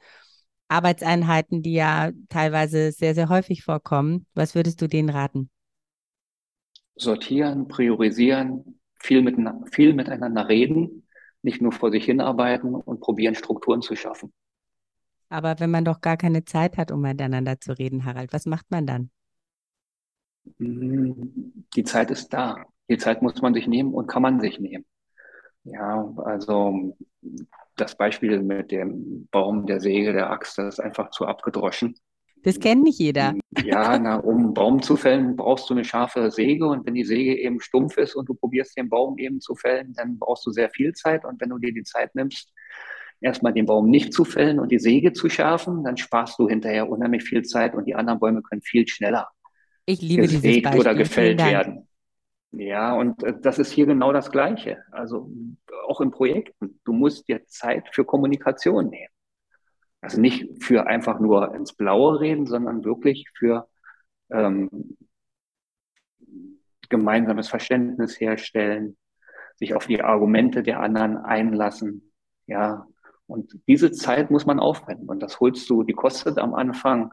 [0.73, 4.27] Arbeitseinheiten, die ja teilweise sehr, sehr häufig vorkommen.
[4.35, 5.51] Was würdest du denen raten?
[6.97, 9.37] Sortieren, priorisieren, viel, mit,
[9.73, 11.07] viel miteinander reden,
[11.43, 14.33] nicht nur vor sich hinarbeiten und probieren, Strukturen zu schaffen.
[15.29, 18.71] Aber wenn man doch gar keine Zeit hat, um miteinander zu reden, Harald, was macht
[18.71, 19.11] man dann?
[20.59, 22.65] Hm, die Zeit ist da.
[22.89, 24.85] Die Zeit muss man sich nehmen und kann man sich nehmen.
[25.65, 26.97] Ja, also
[27.77, 31.95] das Beispiel mit dem Baum, der Säge, der Axt, das ist einfach zu abgedroschen.
[32.43, 33.35] Das kennt nicht jeder.
[33.65, 37.05] Ja, na, um einen Baum zu fällen, brauchst du eine scharfe Säge und wenn die
[37.05, 40.51] Säge eben stumpf ist und du probierst den Baum eben zu fällen, dann brauchst du
[40.51, 42.53] sehr viel Zeit und wenn du dir die Zeit nimmst,
[43.21, 46.89] erstmal den Baum nicht zu fällen und die Säge zu schärfen, dann sparst du hinterher
[46.89, 49.29] unheimlich viel Zeit und die anderen Bäume können viel schneller
[49.87, 50.81] ich liebe dieses Beispiel.
[50.81, 51.89] oder gefällt werden.
[52.53, 54.85] Ja, und äh, das ist hier genau das Gleiche.
[54.91, 55.31] Also
[55.89, 56.81] auch in Projekten.
[56.85, 59.12] Du musst dir Zeit für Kommunikation nehmen.
[60.03, 63.69] Also nicht für einfach nur ins Blaue reden, sondern wirklich für
[64.31, 64.69] ähm,
[66.91, 68.99] gemeinsames Verständnis herstellen,
[69.57, 72.13] sich auf die Argumente der anderen einlassen.
[72.47, 72.87] Ja,
[73.27, 75.09] und diese Zeit muss man aufwenden.
[75.09, 77.13] Und das holst du, die kostet am Anfang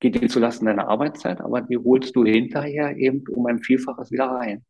[0.00, 4.26] geht dir zulasten deiner Arbeitszeit, aber die holst du hinterher eben um ein Vielfaches wieder
[4.26, 4.64] rein.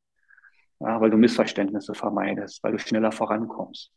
[0.81, 3.93] Ja, weil du Missverständnisse vermeidest, weil du schneller vorankommst.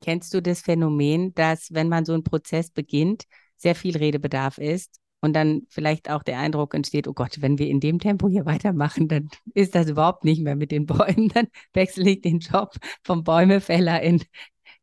[0.00, 3.24] Kennst du das Phänomen, dass wenn man so einen Prozess beginnt,
[3.56, 7.68] sehr viel Redebedarf ist und dann vielleicht auch der Eindruck entsteht, oh Gott, wenn wir
[7.68, 11.48] in dem Tempo hier weitermachen, dann ist das überhaupt nicht mehr mit den Bäumen, dann
[11.72, 14.22] wechsle ich den Job vom Bäumefäller in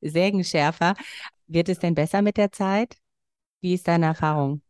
[0.02, 0.96] Sägenschärfer.
[1.48, 2.96] Wird es denn besser mit der Zeit?
[3.62, 4.62] Wie ist deine Erfahrung?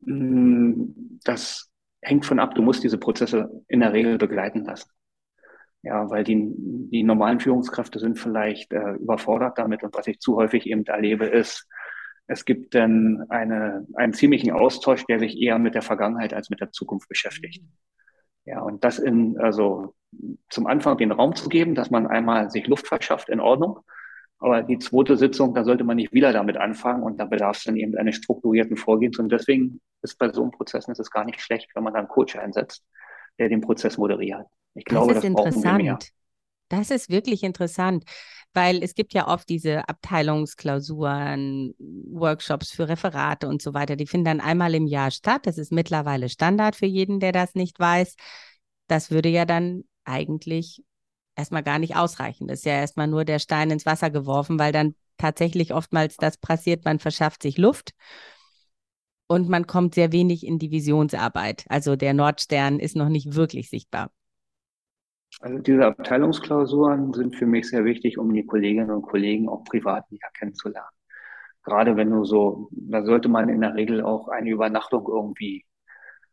[0.00, 2.54] Mm, das hängt von ab.
[2.54, 4.88] Du musst diese Prozesse in der Regel begleiten lassen.
[5.86, 6.52] Ja, weil die,
[6.90, 9.84] die normalen Führungskräfte sind vielleicht äh, überfordert damit.
[9.84, 11.68] Und was ich zu häufig eben erlebe, ist,
[12.26, 16.60] es gibt dann eine, einen ziemlichen Austausch, der sich eher mit der Vergangenheit als mit
[16.60, 17.62] der Zukunft beschäftigt.
[18.46, 19.94] Ja, und das in, also
[20.50, 23.78] zum Anfang den Raum zu geben, dass man einmal sich Luft verschafft, in Ordnung.
[24.40, 27.64] Aber die zweite Sitzung, da sollte man nicht wieder damit anfangen und da bedarf es
[27.64, 29.20] dann eben eines strukturierten Vorgehens.
[29.20, 32.06] Und deswegen ist bei so einem Prozess ist es gar nicht schlecht, wenn man dann
[32.06, 32.84] einen Coach einsetzt,
[33.38, 34.46] der den Prozess moderiert.
[34.74, 35.98] Ich glaube, das, ist das mehr.
[36.68, 38.04] Das ist wirklich interessant,
[38.52, 41.74] weil es gibt ja oft diese Abteilungsklausuren,
[42.10, 43.96] Workshops für Referate und so weiter.
[43.96, 45.42] Die finden dann einmal im Jahr statt.
[45.46, 48.16] Das ist mittlerweile Standard für jeden, der das nicht weiß.
[48.88, 50.82] Das würde ja dann eigentlich
[51.36, 52.48] erstmal gar nicht ausreichen.
[52.48, 56.36] Das ist ja erstmal nur der Stein ins Wasser geworfen, weil dann tatsächlich oftmals das
[56.36, 57.92] passiert, man verschafft sich Luft
[59.28, 61.64] und man kommt sehr wenig in die Visionsarbeit.
[61.68, 64.10] Also der Nordstern ist noch nicht wirklich sichtbar.
[65.40, 70.10] Also diese Abteilungsklausuren sind für mich sehr wichtig, um die Kolleginnen und Kollegen auch privat
[70.10, 70.88] näher kennenzulernen.
[71.62, 75.64] Gerade wenn du so, da sollte man in der Regel auch eine Übernachtung irgendwie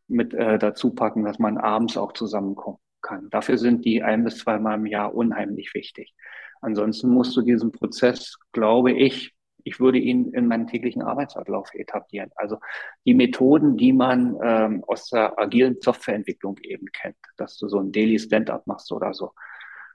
[0.07, 3.29] mit äh, dazu packen, dass man abends auch zusammenkommen kann.
[3.31, 6.13] Dafür sind die ein bis zweimal im Jahr unheimlich wichtig.
[6.61, 12.31] Ansonsten musst du diesen Prozess, glaube ich, ich würde ihn in meinen täglichen Arbeitsablauf etablieren.
[12.35, 12.59] Also
[13.05, 17.91] die Methoden, die man ähm, aus der agilen Softwareentwicklung eben kennt, dass du so ein
[17.91, 19.31] Daily Stand-up machst oder so.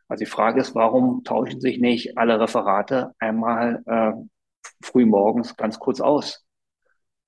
[0.09, 4.13] Also die Frage ist, warum tauschen sich nicht alle Referate einmal äh,
[4.83, 6.47] früh morgens ganz kurz aus?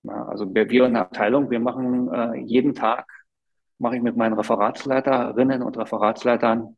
[0.03, 3.07] Na, also wir, wir in der Abteilung, wir machen äh, jeden Tag,
[3.79, 6.76] mache ich mit meinen Referatsleiterinnen und Referatsleitern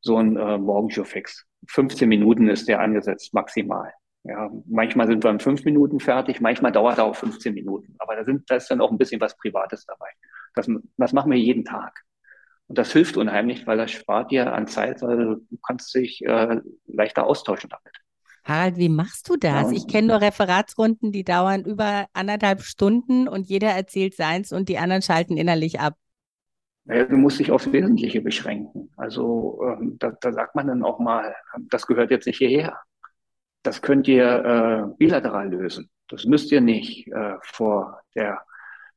[0.00, 1.46] so ein äh, Morgenshow-Fix.
[1.66, 3.92] 15 Minuten ist der angesetzt, maximal.
[4.28, 7.94] Ja, manchmal sind wir in fünf Minuten fertig, manchmal dauert er auch 15 Minuten.
[7.98, 10.08] Aber da, sind, da ist dann auch ein bisschen was Privates dabei.
[10.54, 12.04] Das, das machen wir jeden Tag.
[12.66, 16.60] Und das hilft unheimlich, weil das spart dir an Zeit, weil du kannst dich äh,
[16.86, 17.96] leichter austauschen damit.
[18.44, 19.70] Harald, wie machst du das?
[19.70, 24.68] Ja, ich kenne nur Referatsrunden, die dauern über anderthalb Stunden und jeder erzählt seins und
[24.68, 25.94] die anderen schalten innerlich ab.
[26.84, 28.90] Naja, du musst dich aufs Wesentliche beschränken.
[28.96, 31.34] Also ähm, da, da sagt man dann auch mal,
[31.70, 32.78] das gehört jetzt nicht hierher.
[33.68, 35.90] Das könnt ihr äh, bilateral lösen.
[36.08, 38.40] Das müsst ihr nicht äh, vor der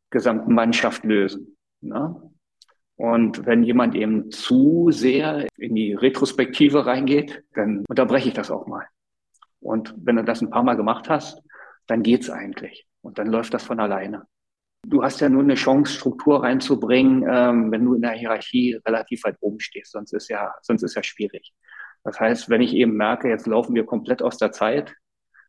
[0.10, 1.58] gesamten Mannschaft lösen.
[1.82, 2.16] Ne?
[2.96, 8.66] Und wenn jemand eben zu sehr in die Retrospektive reingeht, dann unterbreche ich das auch
[8.66, 8.86] mal.
[9.60, 11.42] Und wenn du das ein paar Mal gemacht hast,
[11.88, 12.88] dann geht's eigentlich.
[13.02, 14.26] Und dann läuft das von alleine.
[14.88, 19.26] Du hast ja nur eine Chance, Struktur reinzubringen, ähm, wenn du in der Hierarchie relativ
[19.26, 19.92] weit oben stehst.
[19.92, 21.52] Sonst ist ja, sonst ist ja schwierig.
[22.04, 24.96] Das heißt, wenn ich eben merke, jetzt laufen wir komplett aus der Zeit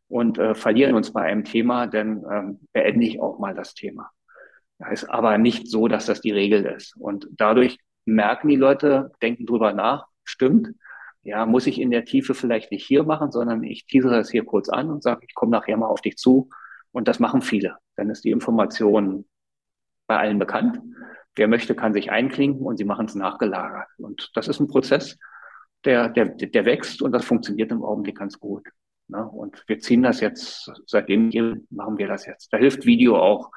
[0.07, 4.11] und äh, verlieren uns bei einem Thema, dann ähm, beende ich auch mal das Thema.
[4.79, 6.95] Das ist aber nicht so, dass das die Regel ist.
[6.97, 10.69] Und dadurch merken die Leute, denken drüber nach, stimmt,
[11.23, 14.43] ja, muss ich in der Tiefe vielleicht nicht hier machen, sondern ich teasere das hier
[14.43, 16.49] kurz an und sage, ich komme nachher mal auf dich zu.
[16.91, 17.77] Und das machen viele.
[17.95, 19.25] Dann ist die Information
[20.05, 20.81] bei allen bekannt.
[21.35, 23.87] Wer möchte, kann sich einklinken und sie machen es nachgelagert.
[23.97, 25.17] Und das ist ein Prozess,
[25.85, 28.67] der, der, der wächst und das funktioniert im Augenblick ganz gut.
[29.07, 29.27] Ne?
[29.27, 32.51] Und wir ziehen das jetzt, seitdem hier machen wir das jetzt.
[32.51, 33.51] Da hilft Video auch.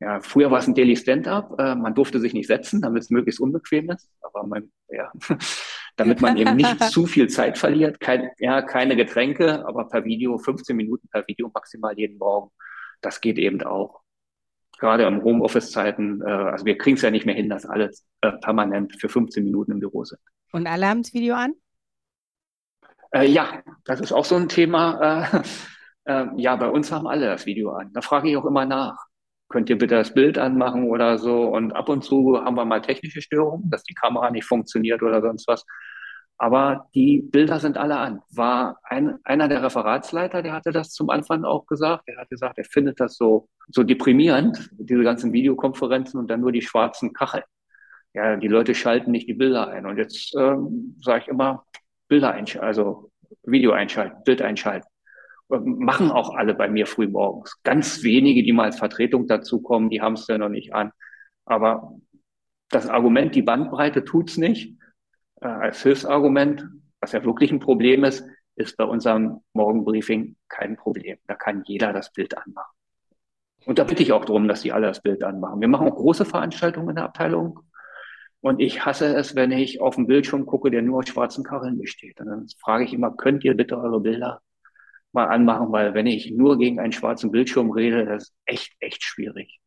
[0.00, 1.60] Ja, früher war es ein Daily Stand-up.
[1.60, 4.10] Äh, man durfte sich nicht setzen, damit es möglichst unbequem ist.
[4.22, 5.12] Aber man, ja,
[5.96, 8.00] damit man eben nicht zu viel Zeit verliert.
[8.00, 12.50] Kein, ja, keine Getränke, aber per Video, 15 Minuten per Video maximal jeden Morgen.
[13.02, 13.99] Das geht eben auch.
[14.80, 17.90] Gerade im Homeoffice-Zeiten, äh, also wir kriegen es ja nicht mehr hin, dass alle
[18.22, 20.20] äh, permanent für 15 Minuten im Büro sind.
[20.52, 21.52] Und alle haben das Video an?
[23.12, 25.22] Äh, ja, das ist auch so ein Thema.
[25.32, 25.42] Äh,
[26.10, 27.92] äh, ja, bei uns haben alle das Video an.
[27.92, 28.96] Da frage ich auch immer nach.
[29.48, 31.42] Könnt ihr bitte das Bild anmachen oder so?
[31.42, 35.20] Und ab und zu haben wir mal technische Störungen, dass die Kamera nicht funktioniert oder
[35.20, 35.66] sonst was.
[36.42, 38.22] Aber die Bilder sind alle an.
[38.30, 42.04] War ein, einer der Referatsleiter, der hatte das zum Anfang auch gesagt.
[42.06, 46.52] Er hat gesagt, er findet das so, so deprimierend, diese ganzen Videokonferenzen und dann nur
[46.52, 47.44] die schwarzen Kacheln
[48.14, 49.86] ja, die Leute schalten nicht die Bilder ein.
[49.86, 51.64] Und jetzt ähm, sage ich immer,
[52.08, 53.10] Bilder einschalten, also
[53.44, 54.88] Video einschalten, Bild einschalten.
[55.48, 57.60] Machen auch alle bei mir früh morgens.
[57.62, 60.92] Ganz wenige, die mal als Vertretung dazukommen, die haben es ja noch nicht an.
[61.44, 61.98] Aber
[62.68, 64.76] das Argument, die Bandbreite tut's nicht,
[65.40, 66.66] äh, als Hilfsargument,
[67.00, 68.24] was ja wirklich ein Problem ist,
[68.56, 71.18] ist bei unserem Morgenbriefing kein Problem.
[71.26, 72.74] Da kann jeder das Bild anmachen.
[73.66, 75.60] Und da bitte ich auch darum, dass die alle das Bild anmachen.
[75.60, 77.60] Wir machen auch große Veranstaltungen in der Abteilung,
[78.42, 81.78] und ich hasse es, wenn ich auf den Bildschirm gucke, der nur aus schwarzen Kacheln
[81.78, 82.20] besteht.
[82.20, 84.40] Und dann frage ich immer, könnt ihr bitte eure Bilder
[85.12, 89.02] mal anmachen, weil wenn ich nur gegen einen schwarzen Bildschirm rede, das ist echt, echt
[89.02, 89.59] schwierig.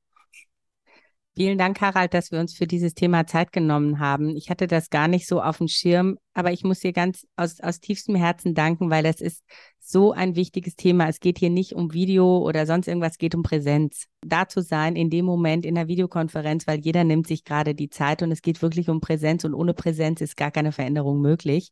[1.35, 4.35] Vielen Dank, Harald, dass wir uns für dieses Thema Zeit genommen haben.
[4.35, 7.59] Ich hatte das gar nicht so auf dem Schirm, aber ich muss dir ganz aus,
[7.59, 9.41] aus tiefstem Herzen danken, weil das ist
[9.79, 11.07] so ein wichtiges Thema.
[11.07, 14.05] Es geht hier nicht um Video oder sonst irgendwas, es geht um Präsenz.
[14.21, 17.89] Da zu sein in dem Moment in der Videokonferenz, weil jeder nimmt sich gerade die
[17.89, 21.71] Zeit und es geht wirklich um Präsenz und ohne Präsenz ist gar keine Veränderung möglich.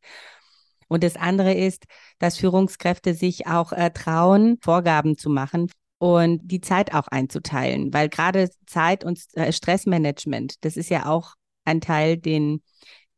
[0.88, 1.86] Und das andere ist,
[2.18, 5.70] dass Führungskräfte sich auch äh, trauen, Vorgaben zu machen
[6.02, 11.36] und die Zeit auch einzuteilen, weil gerade Zeit und äh, Stressmanagement, das ist ja auch
[11.64, 12.64] ein Teil, den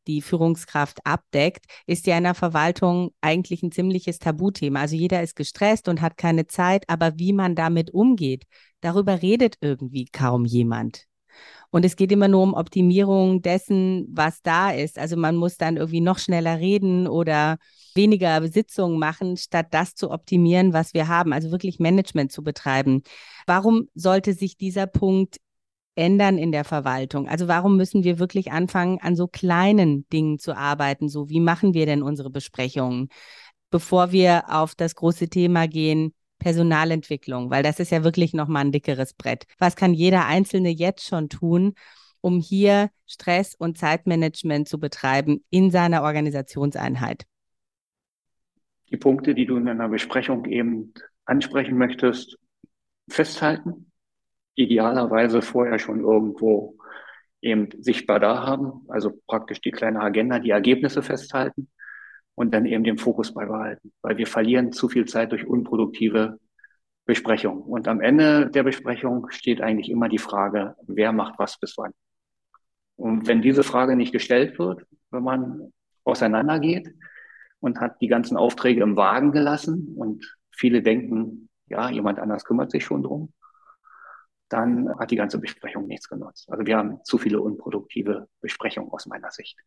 [0.06, 4.82] die Führungskraft abdeckt, ist ja in der Verwaltung eigentlich ein ziemliches Tabuthema.
[4.82, 8.44] Also jeder ist gestresst und hat keine Zeit, aber wie man damit umgeht,
[8.82, 11.06] darüber redet irgendwie kaum jemand.
[11.74, 15.00] Und es geht immer nur um Optimierung dessen, was da ist.
[15.00, 17.58] Also man muss dann irgendwie noch schneller reden oder
[17.96, 21.34] weniger Sitzungen machen, statt das zu optimieren, was wir haben.
[21.34, 23.02] Also wirklich Management zu betreiben.
[23.48, 25.38] Warum sollte sich dieser Punkt
[25.96, 27.28] ändern in der Verwaltung?
[27.28, 31.10] Also warum müssen wir wirklich anfangen, an so kleinen Dingen zu arbeiten?
[31.10, 33.10] So, wie machen wir denn unsere Besprechungen,
[33.72, 37.50] bevor wir auf das große Thema gehen, Personalentwicklung?
[37.50, 39.46] Weil das ist ja wirklich nochmal ein dickeres Brett.
[39.60, 41.74] Was kann jeder Einzelne jetzt schon tun,
[42.20, 47.24] um hier Stress- und Zeitmanagement zu betreiben in seiner Organisationseinheit?
[48.90, 50.94] Die Punkte, die du in einer Besprechung eben
[51.26, 52.38] ansprechen möchtest,
[53.10, 53.92] festhalten,
[54.56, 56.78] idealerweise vorher schon irgendwo
[57.42, 61.70] eben sichtbar da haben, also praktisch die kleine Agenda, die Ergebnisse festhalten
[62.36, 66.40] und dann eben den Fokus beibehalten, weil wir verlieren zu viel Zeit durch unproduktive
[67.06, 67.64] Besprechungen.
[67.64, 71.92] Und am Ende der Besprechung steht eigentlich immer die Frage, wer macht was bis wann.
[72.96, 75.74] Und wenn diese Frage nicht gestellt wird, wenn man
[76.06, 76.94] auseinandergeht
[77.60, 82.72] und hat die ganzen Aufträge im Wagen gelassen und viele denken, ja, jemand anders kümmert
[82.72, 83.34] sich schon drum,
[84.50, 86.50] dann hat die ganze Besprechung nichts genutzt.
[86.52, 89.58] Also wir haben zu viele unproduktive Besprechungen aus meiner Sicht.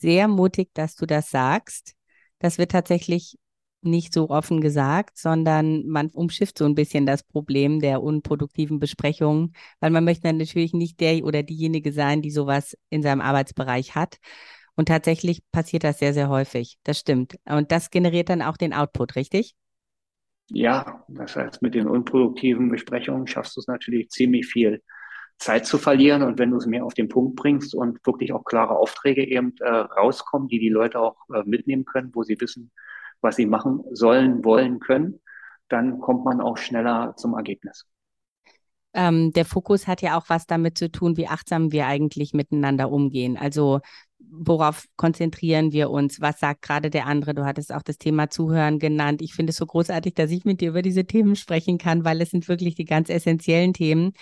[0.00, 1.94] Sehr mutig, dass du das sagst.
[2.38, 3.38] Das wird tatsächlich
[3.82, 9.54] nicht so offen gesagt, sondern man umschifft so ein bisschen das Problem der unproduktiven Besprechungen,
[9.80, 14.18] weil man möchte natürlich nicht der oder diejenige sein, die sowas in seinem Arbeitsbereich hat.
[14.76, 16.78] Und tatsächlich passiert das sehr, sehr häufig.
[16.84, 17.36] Das stimmt.
[17.44, 19.54] Und das generiert dann auch den Output, richtig?
[20.50, 24.82] Ja, das heißt, mit den unproduktiven Besprechungen schaffst du es natürlich ziemlich viel
[25.40, 26.22] Zeit zu verlieren.
[26.22, 29.54] Und wenn du es mehr auf den Punkt bringst und wirklich auch klare Aufträge eben
[29.60, 32.70] äh, rauskommen, die die Leute auch äh, mitnehmen können, wo sie wissen,
[33.20, 35.20] was sie machen sollen, wollen, können,
[35.68, 37.86] dann kommt man auch schneller zum Ergebnis.
[38.92, 42.90] Ähm, der Fokus hat ja auch was damit zu tun, wie achtsam wir eigentlich miteinander
[42.90, 43.36] umgehen.
[43.36, 43.80] Also
[44.18, 46.20] worauf konzentrieren wir uns?
[46.20, 47.34] Was sagt gerade der andere?
[47.34, 49.22] Du hattest auch das Thema Zuhören genannt.
[49.22, 52.20] Ich finde es so großartig, dass ich mit dir über diese Themen sprechen kann, weil
[52.20, 54.12] es sind wirklich die ganz essentiellen Themen.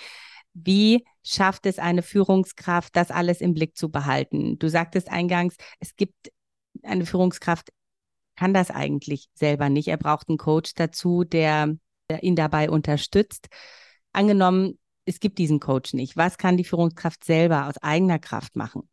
[0.64, 4.58] Wie schafft es eine Führungskraft, das alles im Blick zu behalten?
[4.58, 6.32] Du sagtest eingangs, es gibt
[6.82, 7.70] eine Führungskraft,
[8.36, 9.88] kann das eigentlich selber nicht.
[9.88, 11.76] Er braucht einen Coach dazu, der,
[12.10, 13.48] der ihn dabei unterstützt.
[14.12, 16.16] Angenommen, es gibt diesen Coach nicht.
[16.16, 18.88] Was kann die Führungskraft selber aus eigener Kraft machen?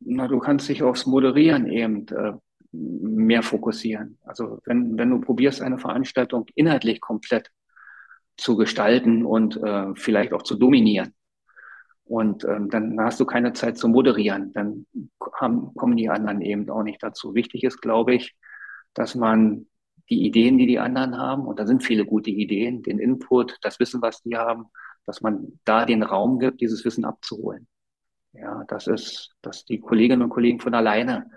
[0.00, 2.32] Na, du kannst dich aufs Moderieren eben äh,
[2.72, 4.18] mehr fokussieren.
[4.22, 7.50] Also wenn, wenn du probierst, eine Veranstaltung inhaltlich komplett
[8.36, 11.14] zu gestalten und äh, vielleicht auch zu dominieren.
[12.04, 14.52] Und ähm, dann hast du keine Zeit zu moderieren.
[14.52, 14.86] Dann
[15.40, 17.34] haben, kommen die anderen eben auch nicht dazu.
[17.34, 18.36] Wichtig ist, glaube ich,
[18.94, 19.66] dass man
[20.08, 23.80] die Ideen, die die anderen haben, und da sind viele gute Ideen, den Input, das
[23.80, 24.66] Wissen, was die haben,
[25.04, 27.66] dass man da den Raum gibt, dieses Wissen abzuholen.
[28.32, 31.30] Ja, das ist, dass die Kolleginnen und Kollegen von alleine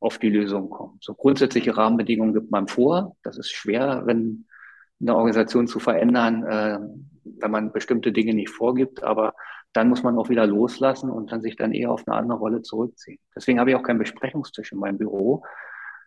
[0.00, 0.98] auf die Lösung kommen.
[1.00, 3.16] So grundsätzliche Rahmenbedingungen gibt man vor.
[3.22, 4.46] Das ist schwer, wenn
[5.00, 6.78] eine Organisation zu verändern, äh,
[7.24, 9.02] wenn man bestimmte Dinge nicht vorgibt.
[9.02, 9.34] Aber
[9.72, 12.62] dann muss man auch wieder loslassen und dann sich dann eher auf eine andere Rolle
[12.62, 13.18] zurückziehen.
[13.34, 15.44] Deswegen habe ich auch keinen Besprechungstisch in meinem Büro,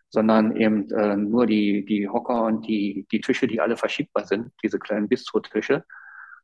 [0.09, 4.51] sondern eben äh, nur die, die Hocker und die, die Tische, die alle verschiebbar sind,
[4.63, 5.83] diese kleinen Bistro-Tische.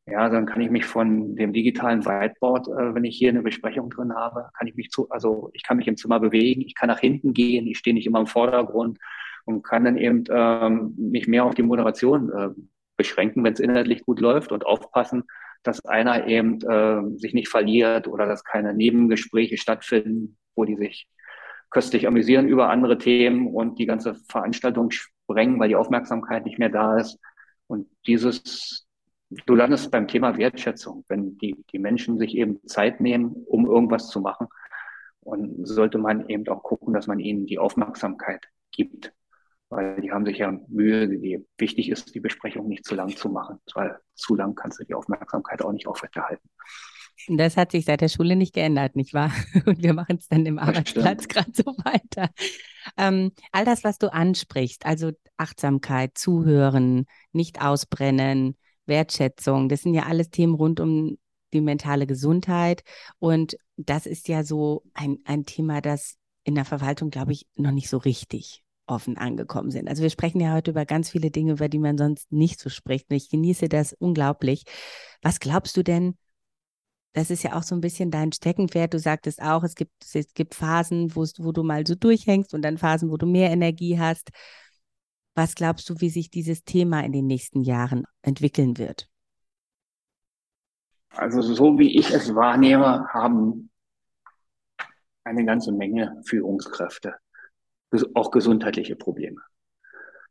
[0.06, 3.90] Ja, dann kann ich mich von dem digitalen Whiteboard, äh, wenn ich hier eine Besprechung
[3.90, 6.90] drin habe, kann ich mich zu, also ich kann mich im Zimmer bewegen, ich kann
[6.90, 9.00] nach hinten gehen, ich stehe nicht immer im Vordergrund
[9.46, 12.50] und kann dann eben ähm, mich mehr auf die Moderation äh,
[12.96, 15.24] beschränken, wenn es inhaltlich gut läuft und aufpassen,
[15.64, 21.08] dass einer eben äh, sich nicht verliert oder dass keine Nebengespräche stattfinden, wo die sich
[21.70, 26.70] köstlich amüsieren über andere Themen und die ganze Veranstaltung sprengen, weil die Aufmerksamkeit nicht mehr
[26.70, 27.20] da ist.
[27.68, 28.86] Und dieses,
[29.48, 34.10] du landest beim Thema Wertschätzung, wenn die, die Menschen sich eben Zeit nehmen, um irgendwas
[34.10, 34.48] zu machen.
[35.22, 39.14] Und sollte man eben auch gucken, dass man ihnen die Aufmerksamkeit gibt
[39.76, 41.46] weil die haben sich ja Mühe gegeben.
[41.58, 44.94] Wichtig ist, die Besprechung nicht zu lang zu machen, weil zu lang kannst du die
[44.94, 46.48] Aufmerksamkeit auch nicht aufrechterhalten.
[47.28, 49.32] Das hat sich seit der Schule nicht geändert, nicht wahr?
[49.66, 52.30] Und wir machen es dann im das Arbeitsplatz gerade so weiter.
[52.98, 60.04] Ähm, all das, was du ansprichst, also Achtsamkeit, Zuhören, nicht ausbrennen, Wertschätzung, das sind ja
[60.04, 61.18] alles Themen rund um
[61.54, 62.84] die mentale Gesundheit.
[63.20, 67.72] Und das ist ja so ein, ein Thema, das in der Verwaltung, glaube ich, noch
[67.72, 69.88] nicht so richtig offen angekommen sind.
[69.88, 72.70] Also wir sprechen ja heute über ganz viele Dinge, über die man sonst nicht so
[72.70, 73.10] spricht.
[73.10, 74.64] Und ich genieße das unglaublich.
[75.22, 76.18] Was glaubst du denn?
[77.14, 78.94] Das ist ja auch so ein bisschen dein Steckenpferd.
[78.94, 82.78] Du sagtest auch, es gibt, es gibt Phasen, wo, du mal so durchhängst und dann
[82.78, 84.30] Phasen, wo du mehr Energie hast.
[85.36, 89.08] Was glaubst du, wie sich dieses Thema in den nächsten Jahren entwickeln wird?
[91.10, 93.70] Also so wie ich es wahrnehme, haben
[95.24, 97.16] eine ganze Menge Führungskräfte
[98.14, 99.42] auch gesundheitliche Probleme.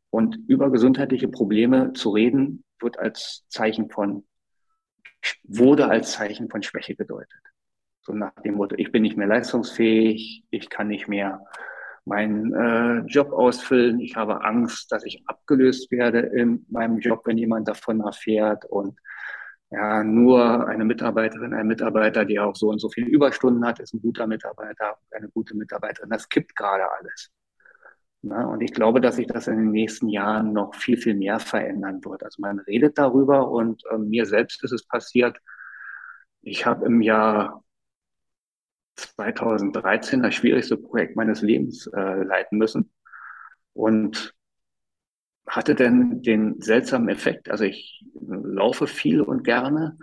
[0.09, 4.25] Und über gesundheitliche Probleme zu reden, wird als Zeichen von
[5.43, 7.39] wurde als Zeichen von Schwäche gedeutet.
[8.01, 11.41] So nach dem Motto, ich bin nicht mehr leistungsfähig, ich kann nicht mehr
[12.05, 17.37] meinen äh, Job ausfüllen, ich habe Angst, dass ich abgelöst werde in meinem Job, wenn
[17.37, 18.99] jemand davon erfährt und
[19.71, 23.93] ja, nur eine Mitarbeiterin, ein Mitarbeiter, die auch so und so viele Überstunden hat, ist
[23.93, 26.11] ein guter Mitarbeiter, eine gute Mitarbeiterin.
[26.11, 27.31] Das kippt gerade alles.
[28.25, 31.39] Na, und ich glaube, dass sich das in den nächsten Jahren noch viel, viel mehr
[31.39, 32.23] verändern wird.
[32.23, 35.39] Also man redet darüber und äh, mir selbst ist es passiert.
[36.41, 37.63] Ich habe im Jahr
[38.95, 42.93] 2013 das schwierigste Projekt meines Lebens äh, leiten müssen
[43.73, 44.33] und
[45.45, 47.49] hatte dann den seltsamen Effekt.
[47.49, 49.97] Also ich laufe viel und gerne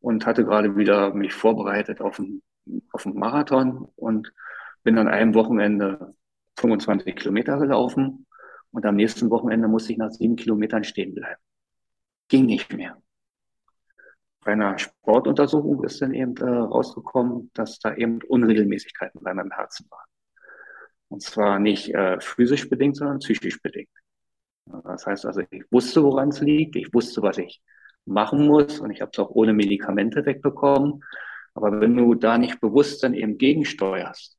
[0.00, 2.42] und hatte gerade wieder mich vorbereitet auf einen,
[2.92, 4.32] auf einen Marathon und
[4.82, 6.14] bin an einem Wochenende
[6.62, 8.26] 25 Kilometer gelaufen
[8.70, 11.40] und am nächsten Wochenende musste ich nach sieben Kilometern stehen bleiben.
[12.28, 12.96] Ging nicht mehr.
[14.44, 19.86] Bei einer Sportuntersuchung ist dann eben äh, rausgekommen, dass da eben Unregelmäßigkeiten bei meinem Herzen
[19.90, 20.08] waren.
[21.08, 23.90] Und zwar nicht äh, physisch bedingt, sondern psychisch bedingt.
[24.84, 27.62] Das heißt also, ich wusste, woran es liegt, ich wusste, was ich
[28.04, 31.04] machen muss und ich habe es auch ohne Medikamente wegbekommen.
[31.54, 34.38] Aber wenn du da nicht bewusst dann eben gegensteuerst,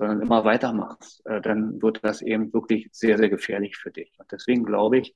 [0.00, 4.10] sondern immer weitermachst, äh, dann wird das eben wirklich sehr, sehr gefährlich für dich.
[4.18, 5.14] Und deswegen glaube ich,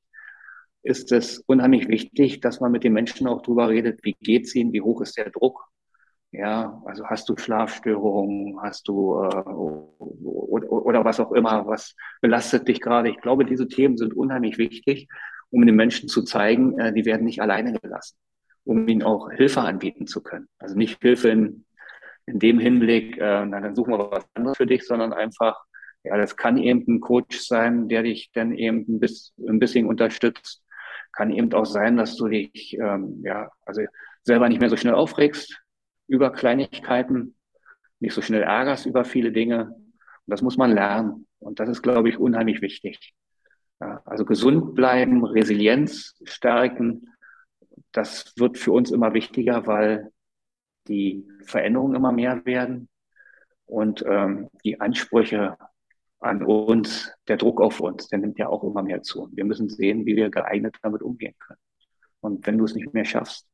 [0.82, 4.74] ist es unheimlich wichtig, dass man mit den Menschen auch drüber redet, wie geht's ihnen,
[4.74, 5.66] wie hoch ist der Druck.
[6.32, 12.68] Ja, also hast du Schlafstörungen, hast du äh, oder, oder was auch immer, was belastet
[12.68, 13.08] dich gerade.
[13.08, 15.08] Ich glaube, diese Themen sind unheimlich wichtig,
[15.48, 18.18] um den Menschen zu zeigen, äh, die werden nicht alleine gelassen,
[18.64, 20.48] um ihnen auch Hilfe anbieten zu können.
[20.58, 21.63] Also nicht Hilfe in
[22.26, 25.62] in dem Hinblick, äh, na, dann suchen wir was anderes für dich, sondern einfach,
[26.04, 29.86] ja, das kann eben ein Coach sein, der dich dann eben ein, bisschen, ein bisschen
[29.86, 30.62] unterstützt.
[31.12, 33.82] Kann eben auch sein, dass du dich, ähm, ja, also
[34.22, 35.60] selber nicht mehr so schnell aufregst
[36.08, 37.36] über Kleinigkeiten,
[38.00, 39.66] nicht so schnell ärgerst über viele Dinge.
[39.66, 41.26] Und das muss man lernen.
[41.38, 43.14] Und das ist, glaube ich, unheimlich wichtig.
[43.80, 47.08] Ja, also gesund bleiben, Resilienz stärken,
[47.92, 50.10] das wird für uns immer wichtiger, weil
[50.88, 52.88] die Veränderungen immer mehr werden
[53.66, 55.56] und ähm, die Ansprüche
[56.20, 59.28] an uns, der Druck auf uns, der nimmt ja auch immer mehr zu.
[59.32, 61.60] Wir müssen sehen, wie wir geeignet damit umgehen können.
[62.20, 63.46] Und wenn du es nicht mehr schaffst,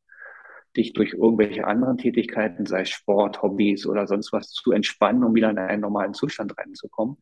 [0.77, 5.35] dich durch irgendwelche anderen Tätigkeiten, sei es Sport, Hobbys oder sonst was, zu entspannen, um
[5.35, 7.17] wieder in einen normalen Zustand reinzukommen,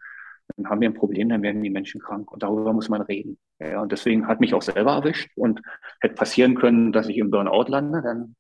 [0.57, 2.31] dann haben wir ein Problem, dann werden die Menschen krank.
[2.31, 3.39] Und darüber muss man reden.
[3.59, 5.61] Ja, und deswegen hat mich auch selber erwischt und
[6.01, 8.35] hätte passieren können, dass ich im Burnout lande, dann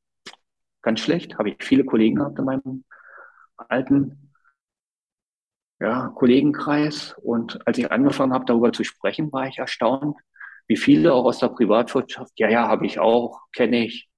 [0.89, 1.39] ganz schlecht.
[1.39, 2.85] Habe ich viele Kollegen gehabt in meinem
[3.59, 4.33] alten
[5.81, 7.15] ja, Kollegenkreis.
[7.23, 10.17] Und als ich angefangen habe, darüber zu sprechen, war ich erstaunt,
[10.67, 14.09] wie viele auch aus der Privatwirtschaft, ja, ja, habe ich auch, kenne ich.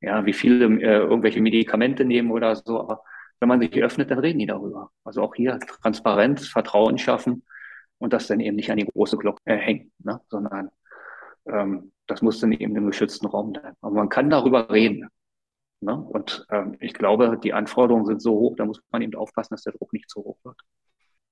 [0.00, 2.80] Ja, wie viele äh, irgendwelche Medikamente nehmen oder so.
[2.80, 3.02] Aber
[3.40, 4.90] wenn man sich öffnet, dann reden die darüber.
[5.04, 7.44] Also auch hier Transparenz, Vertrauen schaffen
[7.98, 10.20] und das dann eben nicht an die große Glocke äh, hängen, ne?
[10.28, 10.70] sondern
[11.46, 13.74] ähm, das muss dann eben im geschützten Raum sein.
[13.80, 15.08] Aber man kann darüber reden.
[15.82, 15.96] Ne?
[15.96, 19.62] Und ähm, ich glaube, die Anforderungen sind so hoch, da muss man eben aufpassen, dass
[19.62, 20.58] der Druck nicht zu hoch wird.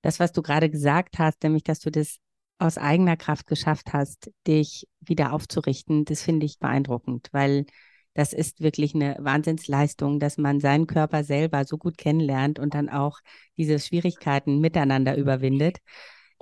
[0.02, 2.18] Das, was du gerade gesagt hast, nämlich, dass du das
[2.58, 7.64] aus eigener Kraft geschafft hast, dich wieder aufzurichten, das finde ich beeindruckend, weil
[8.14, 12.88] das ist wirklich eine Wahnsinnsleistung, dass man seinen Körper selber so gut kennenlernt und dann
[12.88, 13.20] auch
[13.56, 15.78] diese Schwierigkeiten miteinander überwindet.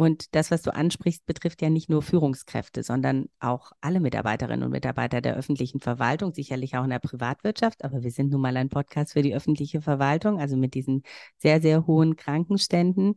[0.01, 4.71] Und das, was du ansprichst, betrifft ja nicht nur Führungskräfte, sondern auch alle Mitarbeiterinnen und
[4.71, 7.83] Mitarbeiter der öffentlichen Verwaltung, sicherlich auch in der Privatwirtschaft.
[7.83, 11.03] Aber wir sind nun mal ein Podcast für die öffentliche Verwaltung, also mit diesen
[11.37, 13.17] sehr, sehr hohen Krankenständen.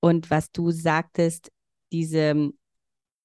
[0.00, 1.52] Und was du sagtest,
[1.92, 2.50] diese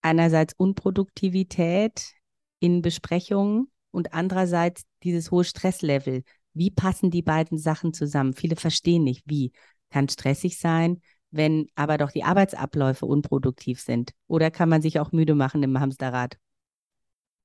[0.01, 2.11] einerseits Unproduktivität
[2.59, 6.23] in Besprechungen und andererseits dieses hohe Stresslevel.
[6.53, 8.33] Wie passen die beiden Sachen zusammen?
[8.33, 9.53] Viele verstehen nicht, wie.
[9.91, 10.99] Kann stressig sein,
[11.31, 14.11] wenn aber doch die Arbeitsabläufe unproduktiv sind?
[14.27, 16.37] Oder kann man sich auch müde machen im Hamsterrad?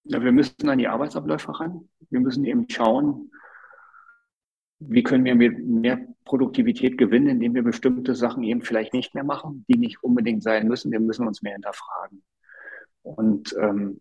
[0.04, 1.88] Ja, wir müssen an die Arbeitsabläufe ran.
[2.08, 3.30] Wir müssen eben schauen,
[4.80, 9.64] wie können wir mehr Produktivität gewinnen, indem wir bestimmte Sachen eben vielleicht nicht mehr machen,
[9.68, 10.90] die nicht unbedingt sein müssen.
[10.90, 12.22] Wir müssen uns mehr hinterfragen.
[13.02, 14.00] Und ähm,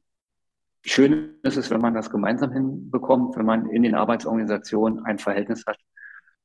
[0.86, 5.65] schön ist es, wenn man das gemeinsam hinbekommt, wenn man in den Arbeitsorganisationen ein Verhältnis
[5.65, 5.80] hat,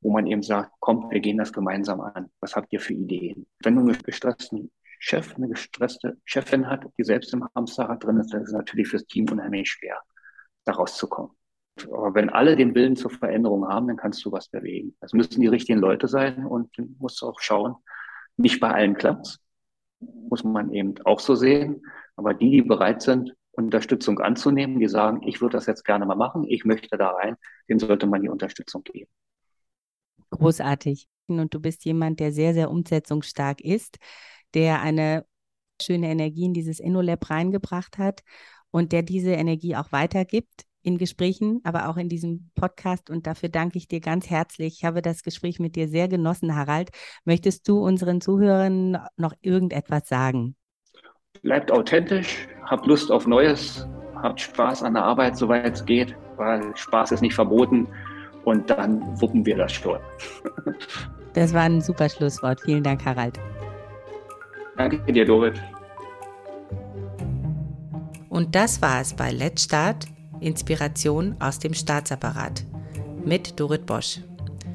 [0.05, 2.31] wo man eben sagt, kommt, wir gehen das gemeinsam an.
[2.41, 3.47] Was habt ihr für Ideen?
[3.65, 8.33] Wenn du einen gestressten Chef, eine gestresste Chefin hat, die selbst im Hamsterrad drin ist,
[8.33, 9.99] dann ist es natürlich fürs Team unheimlich schwer,
[10.65, 11.33] da rauszukommen.
[11.91, 14.97] Aber wenn alle den Willen zur Veränderung haben, dann kannst du was bewegen.
[15.01, 17.75] Das müssen die richtigen Leute sein und du musst auch schauen,
[18.37, 19.41] nicht bei allen klappt
[20.29, 21.83] muss man eben auch so sehen.
[22.17, 26.17] Aber die, die bereit sind, Unterstützung anzunehmen, die sagen, ich würde das jetzt gerne mal
[26.17, 27.37] machen, ich möchte da rein,
[27.69, 29.11] denen sollte man die Unterstützung geben.
[30.39, 31.09] Großartig.
[31.27, 33.99] Und du bist jemand, der sehr, sehr umsetzungsstark ist,
[34.53, 35.25] der eine
[35.81, 38.23] schöne Energie in dieses InnoLab reingebracht hat
[38.71, 43.09] und der diese Energie auch weitergibt in Gesprächen, aber auch in diesem Podcast.
[43.09, 44.75] Und dafür danke ich dir ganz herzlich.
[44.79, 46.91] Ich habe das Gespräch mit dir sehr genossen, Harald.
[47.25, 50.57] Möchtest du unseren Zuhörern noch irgendetwas sagen?
[51.43, 56.77] Bleibt authentisch, habt Lust auf Neues, habt Spaß an der Arbeit, soweit es geht, weil
[56.77, 57.89] Spaß ist nicht verboten.
[58.45, 59.99] Und dann wuppen wir das schon.
[61.33, 62.61] Das war ein super Schlusswort.
[62.61, 63.41] Vielen Dank, Harald.
[64.77, 65.61] Danke dir, Dorit.
[68.29, 70.07] Und das war es bei Let's Start,
[70.41, 72.65] Inspiration aus dem Staatsapparat
[73.25, 74.21] mit Dorit Bosch.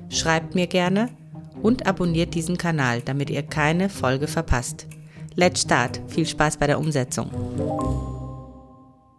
[0.10, 1.10] Schreibt mir gerne
[1.62, 4.88] und abonniert diesen Kanal, damit ihr keine Folge verpasst.
[5.36, 6.02] Let's Start.
[6.08, 7.30] Viel Spaß bei der Umsetzung.